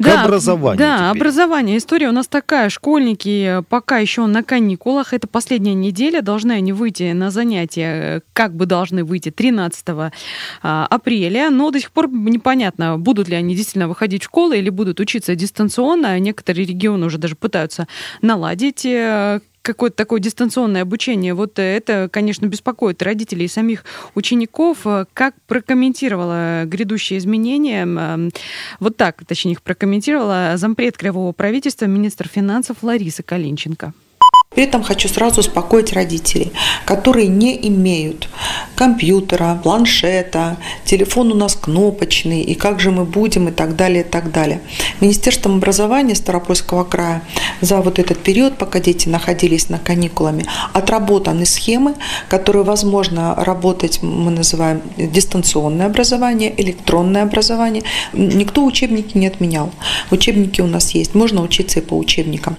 К 0.00 0.04
да, 0.04 0.24
образованию 0.24 0.78
Да, 0.78 0.96
теперь. 1.10 1.22
образование. 1.22 1.78
История 1.78 2.08
у 2.08 2.12
нас 2.12 2.26
такая. 2.26 2.70
Школьники 2.70 3.62
пока 3.68 3.98
еще 3.98 4.26
на 4.26 4.42
каникулах. 4.42 5.14
Это 5.14 5.28
последняя 5.28 5.74
неделя 5.74 6.22
должны 6.22 6.52
они 6.52 6.72
выйти 6.72 7.12
на 7.12 7.30
занятия, 7.30 8.22
как 8.32 8.56
бы 8.56 8.66
должны 8.66 9.04
выйти 9.04 9.30
13 9.30 9.84
а, 10.62 10.86
апреля, 11.20 11.50
но 11.50 11.70
до 11.70 11.80
сих 11.80 11.90
пор 11.90 12.08
непонятно, 12.10 12.98
будут 12.98 13.28
ли 13.28 13.36
они 13.36 13.54
действительно 13.54 13.88
выходить 13.88 14.22
в 14.22 14.24
школы 14.24 14.58
или 14.58 14.70
будут 14.70 15.00
учиться 15.00 15.34
дистанционно. 15.34 16.18
Некоторые 16.18 16.66
регионы 16.66 17.06
уже 17.06 17.18
даже 17.18 17.36
пытаются 17.36 17.86
наладить 18.22 18.84
э, 18.84 19.40
какое-то 19.62 19.96
такое 19.96 20.20
дистанционное 20.20 20.82
обучение, 20.82 21.34
вот 21.34 21.58
это, 21.58 22.08
конечно, 22.10 22.46
беспокоит 22.46 23.02
родителей 23.02 23.44
и 23.44 23.48
самих 23.48 23.84
учеников. 24.14 24.86
Как 25.12 25.34
прокомментировала 25.46 26.64
грядущие 26.64 27.18
изменения, 27.18 28.30
вот 28.80 28.96
так, 28.96 29.22
точнее, 29.26 29.52
их 29.52 29.62
прокомментировала 29.62 30.52
зампред 30.56 30.96
Кривого 30.96 31.32
правительства, 31.32 31.86
министр 31.86 32.28
финансов 32.28 32.78
Лариса 32.82 33.22
Калинченко. 33.22 33.92
При 34.52 34.64
этом 34.64 34.82
хочу 34.82 35.08
сразу 35.08 35.40
успокоить 35.40 35.92
родителей, 35.92 36.50
которые 36.84 37.28
не 37.28 37.68
имеют 37.68 38.28
компьютера, 38.74 39.60
планшета, 39.62 40.56
телефон 40.84 41.30
у 41.30 41.36
нас 41.36 41.54
кнопочный, 41.54 42.42
и 42.42 42.56
как 42.56 42.80
же 42.80 42.90
мы 42.90 43.04
будем, 43.04 43.46
и 43.46 43.52
так 43.52 43.76
далее, 43.76 44.02
и 44.02 44.04
так 44.04 44.32
далее. 44.32 44.60
Министерством 45.00 45.58
образования 45.58 46.16
Ставропольского 46.16 46.82
края 46.82 47.22
за 47.60 47.80
вот 47.80 48.00
этот 48.00 48.18
период, 48.18 48.58
пока 48.58 48.80
дети 48.80 49.08
находились 49.08 49.68
на 49.68 49.78
каникулами, 49.78 50.44
отработаны 50.72 51.46
схемы, 51.46 51.94
которые 52.28 52.64
возможно 52.64 53.36
работать, 53.36 54.02
мы 54.02 54.32
называем 54.32 54.82
дистанционное 54.96 55.86
образование, 55.86 56.52
электронное 56.60 57.22
образование. 57.22 57.84
Никто 58.12 58.64
учебники 58.64 59.16
не 59.16 59.28
отменял. 59.28 59.70
Учебники 60.10 60.60
у 60.60 60.66
нас 60.66 60.90
есть, 60.90 61.14
можно 61.14 61.40
учиться 61.40 61.78
и 61.78 61.82
по 61.82 61.96
учебникам. 61.96 62.56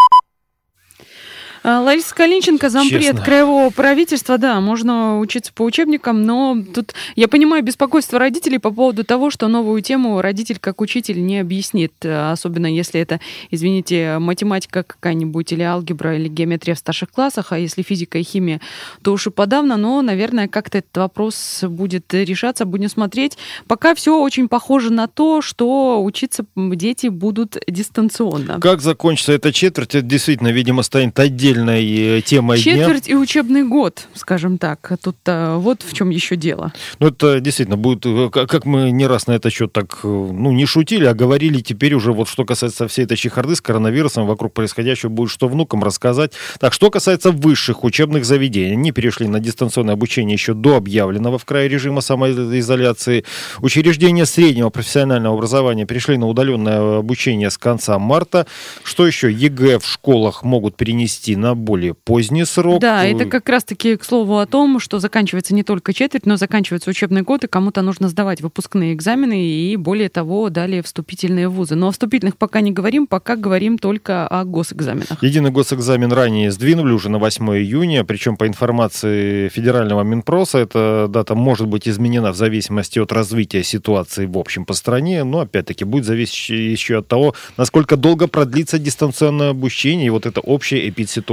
А, 1.64 1.80
Лариса 1.82 2.16
Калинченко, 2.16 2.70
зампред 2.70 3.02
Честно. 3.02 3.22
краевого 3.22 3.70
правительства, 3.70 4.38
да, 4.38 4.60
можно 4.62 5.20
учиться 5.20 5.54
по 5.54 5.62
учебникам, 5.64 6.24
но 6.26 6.58
тут 6.74 6.94
я 7.16 7.28
понимаю 7.28 7.64
беспокойство 7.64 8.18
родителей 8.18 8.58
по 8.58 8.72
поводу 8.72 9.04
того, 9.04 9.30
что 9.30 9.48
новую 9.48 9.82
тему 9.82 10.22
родитель 10.22 10.58
как 10.60 10.82
учитель 10.82 11.24
не 11.24 11.40
объяснит, 11.40 11.94
э, 12.02 12.32
особенно 12.32 12.66
если 12.66 13.00
это, 13.00 13.20
извините, 13.52 14.18
математика 14.18 14.84
какая-нибудь 14.84 15.52
или 15.52 15.62
алгебра 15.62 16.16
или 16.16 16.28
геометрия 16.28 16.74
в 16.74 16.80
старших 16.80 17.12
классах, 17.12 17.52
а 17.52 17.60
если 17.60 17.84
физика 17.84 18.18
и 18.18 18.24
химия, 18.24 18.60
то 19.04 19.14
уж 19.14 19.28
и 19.28 19.30
подавно, 19.30 19.78
но, 19.78 20.02
наверное, 20.02 20.48
как-то 20.48 20.80
этот 20.80 20.98
вопрос 20.98 21.64
будет 21.64 22.12
решаться, 22.14 22.66
будем 22.66 22.90
смотреть. 22.90 23.38
Пока 23.68 23.94
все 23.94 24.20
очень 24.20 24.48
похоже 24.48 24.92
на 24.92 25.08
то, 25.08 25.42
что 25.42 26.04
учиться 26.04 26.46
дети 26.56 27.08
будут 27.08 27.58
дистанционно. 27.68 28.60
Как 28.60 28.82
закончится 28.82 29.34
эта 29.34 29.54
четверть, 29.54 29.94
это 29.94 30.08
действительно, 30.08 30.50
видимо, 30.50 30.82
станет 30.82 31.14
отдельной 31.52 32.18
э, 32.18 32.22
темой 32.22 32.62
дня. 32.62 32.78
Четверть 32.78 33.10
и 33.10 33.16
учебный 33.16 33.64
год, 33.64 34.08
скажем 34.14 34.58
так. 34.58 34.92
Тут 35.04 35.18
а, 35.28 35.58
вот 35.58 35.84
в 35.84 35.94
чем 35.94 36.10
еще 36.10 36.36
дело. 36.36 36.74
Ну, 37.00 37.08
это 37.08 37.40
действительно 37.40 37.78
будет, 37.78 38.06
э, 38.06 38.30
как 38.32 38.66
мы 38.66 38.92
не 38.92 39.08
раз 39.08 39.28
на 39.28 39.34
это 39.34 39.50
счет 39.50 39.72
так, 39.74 40.00
э, 40.04 40.08
ну, 40.08 40.52
не 40.52 40.66
шутили, 40.66 41.06
а 41.06 41.14
говорили 41.14 41.62
теперь 41.62 41.94
уже, 41.94 42.14
вот 42.14 42.28
что 42.28 42.46
касается 42.46 42.88
всей 42.88 43.06
этой 43.06 43.18
чехарды 43.18 43.56
с 43.56 43.62
коронавирусом, 43.62 44.26
вокруг 44.26 44.54
происходящего 44.54 45.10
будет 45.10 45.32
что 45.32 45.48
внукам 45.48 45.84
рассказать. 45.84 46.34
Так, 46.60 46.74
что 46.74 46.90
касается 46.90 47.32
высших 47.32 47.84
учебных 47.84 48.26
заведений, 48.26 48.74
они 48.74 48.92
перешли 48.92 49.28
на 49.28 49.40
дистанционное 49.40 49.94
обучение 49.94 50.34
еще 50.34 50.54
до 50.54 50.78
объявленного 50.78 51.38
в 51.38 51.46
крае 51.46 51.68
режима 51.68 52.02
самоизоляции. 52.02 53.26
Учреждения 53.60 54.26
среднего 54.26 54.70
профессионального 54.70 55.36
образования 55.36 55.86
перешли 55.86 56.18
на 56.18 56.28
удаленное 56.28 57.00
обучение 57.00 57.50
с 57.50 57.58
конца 57.58 57.98
марта. 58.00 58.48
Что 58.84 59.08
еще? 59.08 59.32
ЕГЭ 59.32 59.80
в 59.80 59.88
школах 59.88 60.44
могут 60.44 60.76
перенести 60.76 61.36
на 61.42 61.56
более 61.56 61.94
поздний 61.94 62.46
срок. 62.46 62.80
Да, 62.80 63.04
это 63.04 63.26
как 63.26 63.50
раз-таки 63.50 63.98
к 63.98 64.04
слову 64.06 64.38
о 64.38 64.46
том, 64.46 64.80
что 64.80 65.00
заканчивается 65.00 65.54
не 65.54 65.64
только 65.64 65.94
четверть, 65.94 66.26
но 66.26 66.38
заканчивается 66.38 66.90
учебный 66.90 67.24
год, 67.24 67.44
и 67.44 67.48
кому-то 67.48 67.82
нужно 67.82 68.08
сдавать 68.08 68.42
выпускные 68.42 68.94
экзамены 68.94 69.44
и, 69.44 69.76
более 69.76 70.10
того, 70.10 70.50
далее 70.50 70.84
вступительные 70.84 71.45
в 71.45 71.50
вузы. 71.50 71.76
Но 71.76 71.88
о 71.88 71.92
вступительных 71.92 72.38
пока 72.38 72.62
не 72.62 72.72
говорим, 72.72 73.08
пока 73.08 73.36
говорим 73.36 73.78
только 73.78 74.28
о 74.28 74.46
госэкзаменах. 74.46 75.22
Единый 75.24 75.52
госэкзамен 75.52 76.14
ранее 76.14 76.52
сдвинули 76.52 76.94
уже 76.94 77.10
на 77.10 77.18
8 77.18 77.50
июня, 77.58 78.04
причем 78.04 78.38
по 78.38 78.48
информации 78.48 79.50
федерального 79.50 80.04
Минпроса 80.04 80.60
эта 80.60 81.08
дата 81.10 81.36
может 81.36 81.68
быть 81.68 81.88
изменена 81.88 82.32
в 82.32 82.36
зависимости 82.36 83.00
от 83.00 83.12
развития 83.12 83.64
ситуации 83.64 84.26
в 84.28 84.38
общем 84.38 84.66
по 84.66 84.74
стране, 84.74 85.24
но 85.24 85.40
опять-таки 85.40 85.86
будет 85.86 86.06
зависеть 86.06 86.50
еще 86.50 87.00
от 87.00 87.08
того, 87.08 87.34
насколько 87.58 87.98
долго 87.98 88.28
продлится 88.28 88.78
дистанционное 88.78 89.50
обучение 89.50 90.08
и 90.08 90.10
вот 90.12 90.26
эта 90.26 90.40
общая 90.40 90.88
эпидситуация. 90.88 91.31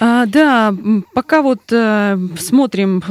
А, 0.00 0.26
да, 0.26 0.74
пока 1.14 1.42
вот 1.42 1.60
э, 1.70 2.18
смотрим 2.38 3.02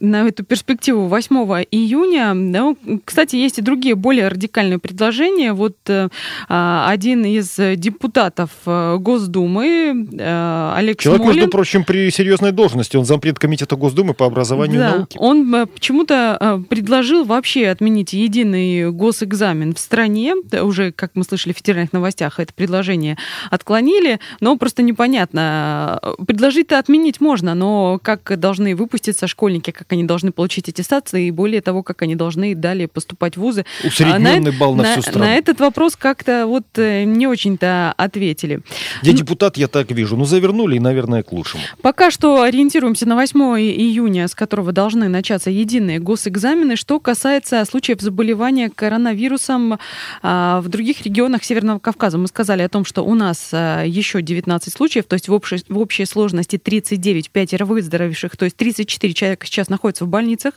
на 0.00 0.28
эту 0.28 0.44
перспективу 0.44 1.06
8 1.06 1.36
июня. 1.70 2.34
Ну, 2.34 2.76
кстати, 3.04 3.36
есть 3.36 3.58
и 3.58 3.62
другие 3.62 3.94
более 3.94 4.28
радикальные 4.28 4.78
предложения. 4.78 5.52
Вот 5.52 5.76
э, 5.88 6.08
а, 6.48 6.88
один 6.88 7.24
из 7.24 7.56
депутатов 7.76 8.50
э, 8.66 8.96
Госдумы, 8.98 10.08
э, 10.12 10.72
Олег 10.76 10.98
Человек, 11.00 11.22
Смолин, 11.22 11.36
между 11.36 11.50
прочим, 11.50 11.84
при 11.84 12.10
серьезной 12.10 12.52
должности, 12.52 12.96
он 12.96 13.04
зампред 13.04 13.38
комитета 13.38 13.76
Госдумы 13.76 14.14
по 14.14 14.26
образованию 14.26 14.80
и 14.80 14.82
Да, 14.82 14.96
науке. 14.96 15.18
он 15.18 15.54
э, 15.54 15.66
почему-то 15.66 16.36
э, 16.40 16.62
предложил 16.68 17.24
вообще 17.24 17.68
отменить 17.68 18.12
единый 18.12 18.90
госэкзамен 18.90 19.74
в 19.74 19.78
стране. 19.78 20.34
Уже, 20.62 20.92
как 20.92 21.12
мы 21.14 21.24
слышали 21.24 21.52
в 21.52 21.56
федеральных 21.58 21.92
новостях, 21.92 22.40
это 22.40 22.52
предложение 22.52 23.16
отклонили, 23.50 24.20
но 24.40 24.56
просто 24.56 24.82
непонятно. 24.82 25.69
Э, 26.02 26.14
Предложить-то 26.26 26.78
отменить 26.78 27.20
можно, 27.20 27.54
но 27.54 27.98
как 28.02 28.38
должны 28.38 28.74
выпуститься 28.76 29.26
школьники, 29.26 29.70
как 29.70 29.90
они 29.92 30.04
должны 30.04 30.32
получить 30.32 30.68
аттестации, 30.68 31.26
и 31.26 31.30
более 31.30 31.60
того, 31.60 31.82
как 31.82 32.02
они 32.02 32.14
должны 32.14 32.54
далее 32.54 32.88
поступать 32.88 33.36
в 33.36 33.40
вузы. 33.40 33.64
Усредненный 33.84 34.50
А 34.50 34.58
балл 34.58 34.74
на 34.74 34.82
на, 34.82 34.92
всю 34.92 35.02
страну. 35.02 35.20
на 35.20 35.34
этот 35.34 35.60
вопрос 35.60 35.96
как-то 35.96 36.46
вот 36.46 36.66
э, 36.76 37.04
не 37.04 37.26
очень-то 37.26 37.94
ответили. 37.96 38.60
Я 39.02 39.12
депутат, 39.12 39.56
я 39.56 39.68
так 39.68 39.90
вижу. 39.90 40.16
Ну, 40.16 40.24
завернули, 40.24 40.76
и, 40.76 40.80
наверное, 40.80 41.22
к 41.22 41.32
лучшему. 41.32 41.62
Пока 41.82 42.10
что 42.10 42.42
ориентируемся 42.42 43.06
на 43.08 43.16
8 43.16 43.40
июня, 43.58 44.28
с 44.28 44.34
которого 44.34 44.72
должны 44.72 45.08
начаться 45.08 45.50
единые 45.50 45.98
госэкзамены. 45.98 46.76
Что 46.76 47.00
касается 47.00 47.64
случаев 47.64 48.00
заболевания 48.00 48.70
коронавирусом 48.70 49.78
а, 50.22 50.60
в 50.60 50.68
других 50.68 51.02
регионах 51.02 51.44
Северного 51.44 51.78
Кавказа, 51.78 52.18
мы 52.18 52.26
сказали 52.28 52.62
о 52.62 52.68
том, 52.68 52.84
что 52.84 53.02
у 53.02 53.14
нас 53.14 53.50
а, 53.52 53.84
еще 53.84 54.22
19 54.22 54.72
случаев, 54.72 55.04
то 55.06 55.14
есть 55.14 55.28
в 55.28 55.32
общей, 55.32 55.59
в 55.68 55.78
общей 55.78 56.04
сложности 56.04 56.58
39, 56.58 57.30
пятеро 57.30 57.64
выздоровевших, 57.64 58.36
то 58.36 58.44
есть 58.44 58.56
34 58.56 59.14
человека 59.14 59.46
сейчас 59.46 59.68
находятся 59.68 60.04
в 60.04 60.08
больницах. 60.08 60.54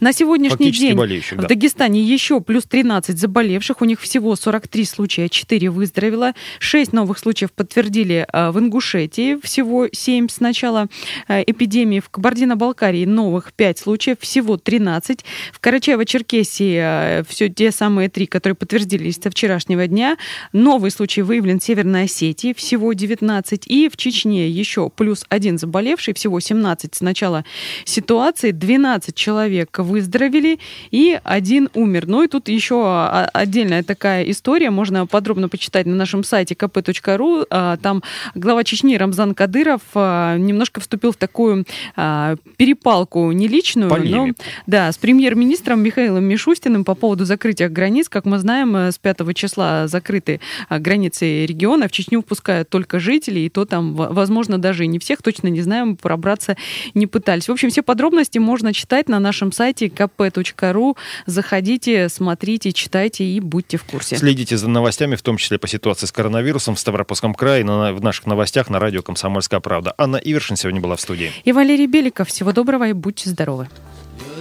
На 0.00 0.12
сегодняшний 0.12 0.66
Фактически 0.66 0.86
день 0.86 0.96
болеющих, 0.96 1.38
в 1.38 1.42
да. 1.42 1.48
Дагестане 1.48 2.02
еще 2.02 2.40
плюс 2.40 2.64
13 2.64 3.18
заболевших, 3.18 3.82
у 3.82 3.84
них 3.84 4.00
всего 4.00 4.36
43 4.36 4.84
случая, 4.84 5.28
4 5.28 5.70
выздоровело, 5.70 6.32
6 6.58 6.92
новых 6.92 7.18
случаев 7.18 7.52
подтвердили 7.52 8.26
а, 8.32 8.52
в 8.52 8.58
Ингушетии, 8.58 9.38
всего 9.42 9.88
7 9.92 10.28
с 10.28 10.40
начала 10.40 10.86
а, 11.28 11.40
эпидемии, 11.40 12.00
в 12.00 12.08
Кабардино-Балкарии 12.08 13.04
новых 13.04 13.52
5 13.52 13.78
случаев, 13.78 14.18
всего 14.20 14.56
13, 14.56 15.24
в 15.52 15.60
Карачаево-Черкесии 15.60 17.24
все 17.28 17.48
те 17.48 17.70
самые 17.70 18.08
3, 18.08 18.26
которые 18.26 18.56
подтвердились 18.56 19.16
со 19.22 19.30
вчерашнего 19.30 19.86
дня, 19.86 20.16
новый 20.52 20.90
случай 20.90 21.22
выявлен 21.22 21.60
в 21.60 21.64
Северной 21.64 22.04
Осетии, 22.04 22.52
всего 22.52 22.92
19, 22.92 23.66
и 23.66 23.88
в 23.88 23.96
Чечне 23.96 24.35
еще 24.38 24.90
плюс 24.94 25.24
один 25.28 25.58
заболевший, 25.58 26.14
всего 26.14 26.40
17 26.40 26.94
с 26.94 27.00
начала 27.00 27.44
ситуации, 27.84 28.50
12 28.50 29.14
человек 29.14 29.78
выздоровели 29.78 30.58
и 30.90 31.18
один 31.24 31.68
умер. 31.74 32.06
Ну 32.06 32.22
и 32.22 32.28
тут 32.28 32.48
еще 32.48 32.82
а, 32.84 33.28
отдельная 33.32 33.82
такая 33.82 34.24
история, 34.24 34.70
можно 34.70 35.06
подробно 35.06 35.48
почитать 35.48 35.86
на 35.86 35.94
нашем 35.94 36.24
сайте 36.24 36.54
kp.ru. 36.54 37.46
А, 37.50 37.76
Там 37.78 38.02
глава 38.34 38.64
Чечни 38.64 38.96
Рамзан 38.96 39.34
Кадыров 39.34 39.80
а, 39.94 40.36
немножко 40.36 40.80
вступил 40.80 41.12
в 41.12 41.16
такую 41.16 41.64
а, 41.96 42.36
перепалку 42.56 43.30
не 43.32 43.48
личную, 43.48 43.88
но 43.88 43.94
Полемику. 43.96 44.42
да, 44.66 44.90
с 44.92 44.96
премьер-министром 44.98 45.80
Михаилом 45.82 46.24
Мишустиным 46.24 46.84
по 46.84 46.94
поводу 46.94 47.24
закрытия 47.24 47.68
границ. 47.68 48.08
Как 48.08 48.24
мы 48.24 48.38
знаем, 48.38 48.74
э, 48.76 48.92
с 48.92 48.98
5 48.98 49.34
числа 49.34 49.86
закрыты 49.88 50.40
а, 50.68 50.78
границы 50.78 51.46
региона. 51.46 51.88
В 51.88 51.92
Чечню 51.92 52.22
впускают 52.22 52.68
только 52.68 52.98
жителей, 52.98 53.46
и 53.46 53.48
то 53.48 53.64
там, 53.64 53.94
в- 53.94 54.08
возможно, 54.16 54.58
даже 54.58 54.84
и 54.84 54.88
не 54.88 54.98
всех, 54.98 55.22
точно 55.22 55.48
не 55.48 55.60
знаем, 55.60 55.96
пробраться 55.96 56.56
не 56.94 57.06
пытались. 57.06 57.48
В 57.48 57.52
общем, 57.52 57.70
все 57.70 57.82
подробности 57.82 58.38
можно 58.38 58.72
читать 58.72 59.08
на 59.08 59.20
нашем 59.20 59.52
сайте 59.52 59.86
kp.ru. 59.86 60.96
Заходите, 61.26 62.08
смотрите, 62.08 62.72
читайте 62.72 63.24
и 63.24 63.38
будьте 63.38 63.76
в 63.76 63.84
курсе. 63.84 64.16
Следите 64.16 64.56
за 64.56 64.68
новостями, 64.68 65.14
в 65.14 65.22
том 65.22 65.36
числе 65.36 65.58
по 65.58 65.68
ситуации 65.68 66.06
с 66.06 66.12
коронавирусом 66.12 66.74
в 66.74 66.80
Ставропольском 66.80 67.34
крае, 67.34 67.62
на- 67.64 67.92
в 67.92 68.02
наших 68.02 68.26
новостях 68.26 68.70
на 68.70 68.80
радио 68.80 69.02
«Комсомольская 69.02 69.60
правда». 69.60 69.94
Анна 69.98 70.16
Ивершин 70.16 70.56
сегодня 70.56 70.80
была 70.80 70.96
в 70.96 71.00
студии. 71.00 71.30
И 71.44 71.52
Валерий 71.52 71.86
Беликов. 71.86 72.28
Всего 72.28 72.52
доброго 72.52 72.88
и 72.88 72.92
будьте 72.92 73.28
здоровы. 73.30 73.68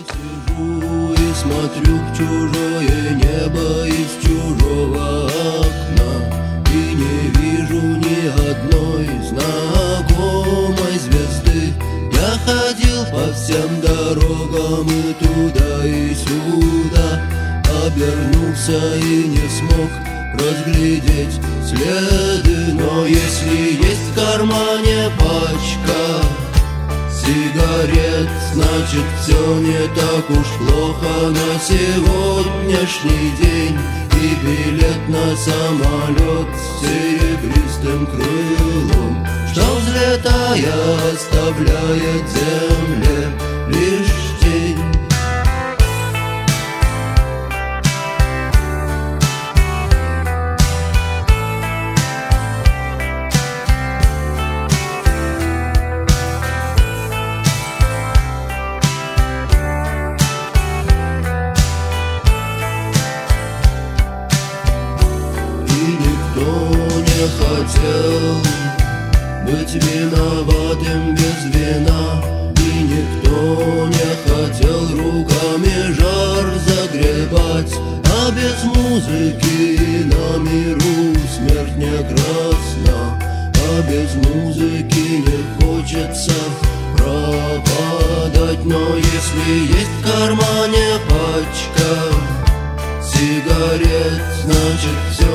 Сижу 0.07 1.13
и 1.13 1.33
смотрю 1.33 1.97
в 1.97 2.17
чужое 2.17 3.15
небо 3.15 3.85
из 3.87 4.25
чужого 4.25 5.25
окна 5.25 6.14
по 13.25 13.33
всем 13.33 13.81
дорогам 13.81 14.87
и 14.87 15.13
туда 15.13 15.85
и 15.85 16.13
сюда. 16.13 17.21
Обернулся 17.85 18.97
и 18.97 19.27
не 19.27 19.49
смог 19.49 19.89
разглядеть 20.33 21.39
следы. 21.65 22.73
Но 22.73 23.05
если 23.05 23.83
есть 23.83 24.09
в 24.11 24.15
кармане 24.15 25.09
пачка 25.17 26.21
Сигарет, 27.11 28.29
значит 28.53 29.05
все 29.21 29.59
не 29.59 29.87
так 29.95 30.29
уж 30.29 30.47
плохо. 30.59 31.29
На 31.29 31.59
сегодняшний 31.59 33.31
день 33.41 33.77
И 34.21 34.35
билет 34.45 35.09
на 35.09 35.35
самолет 35.35 36.47
с 36.55 36.85
серебристым 36.85 38.05
крылом 38.07 39.27
Что 39.55 39.75
взлетая, 39.77 41.13
оставляет 41.13 42.27
земле 42.27 43.31
лишь 43.69 44.24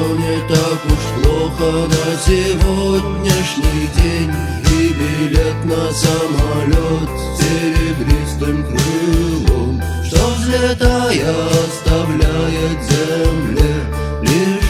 все 0.01 0.15
не 0.15 0.41
так 0.49 0.85
уж 0.87 1.23
плохо 1.23 1.89
на 1.89 2.17
сегодняшний 2.19 3.89
день. 3.97 4.33
И 4.73 4.93
билет 4.93 5.65
на 5.65 5.93
самолет 5.93 7.11
с 7.19 7.43
серебристым 7.43 8.65
крылом. 8.65 9.83
Что 10.05 10.31
взлетая 10.37 11.35
оставляет 11.65 12.79
земле 12.89 13.75
лишь 14.23 14.70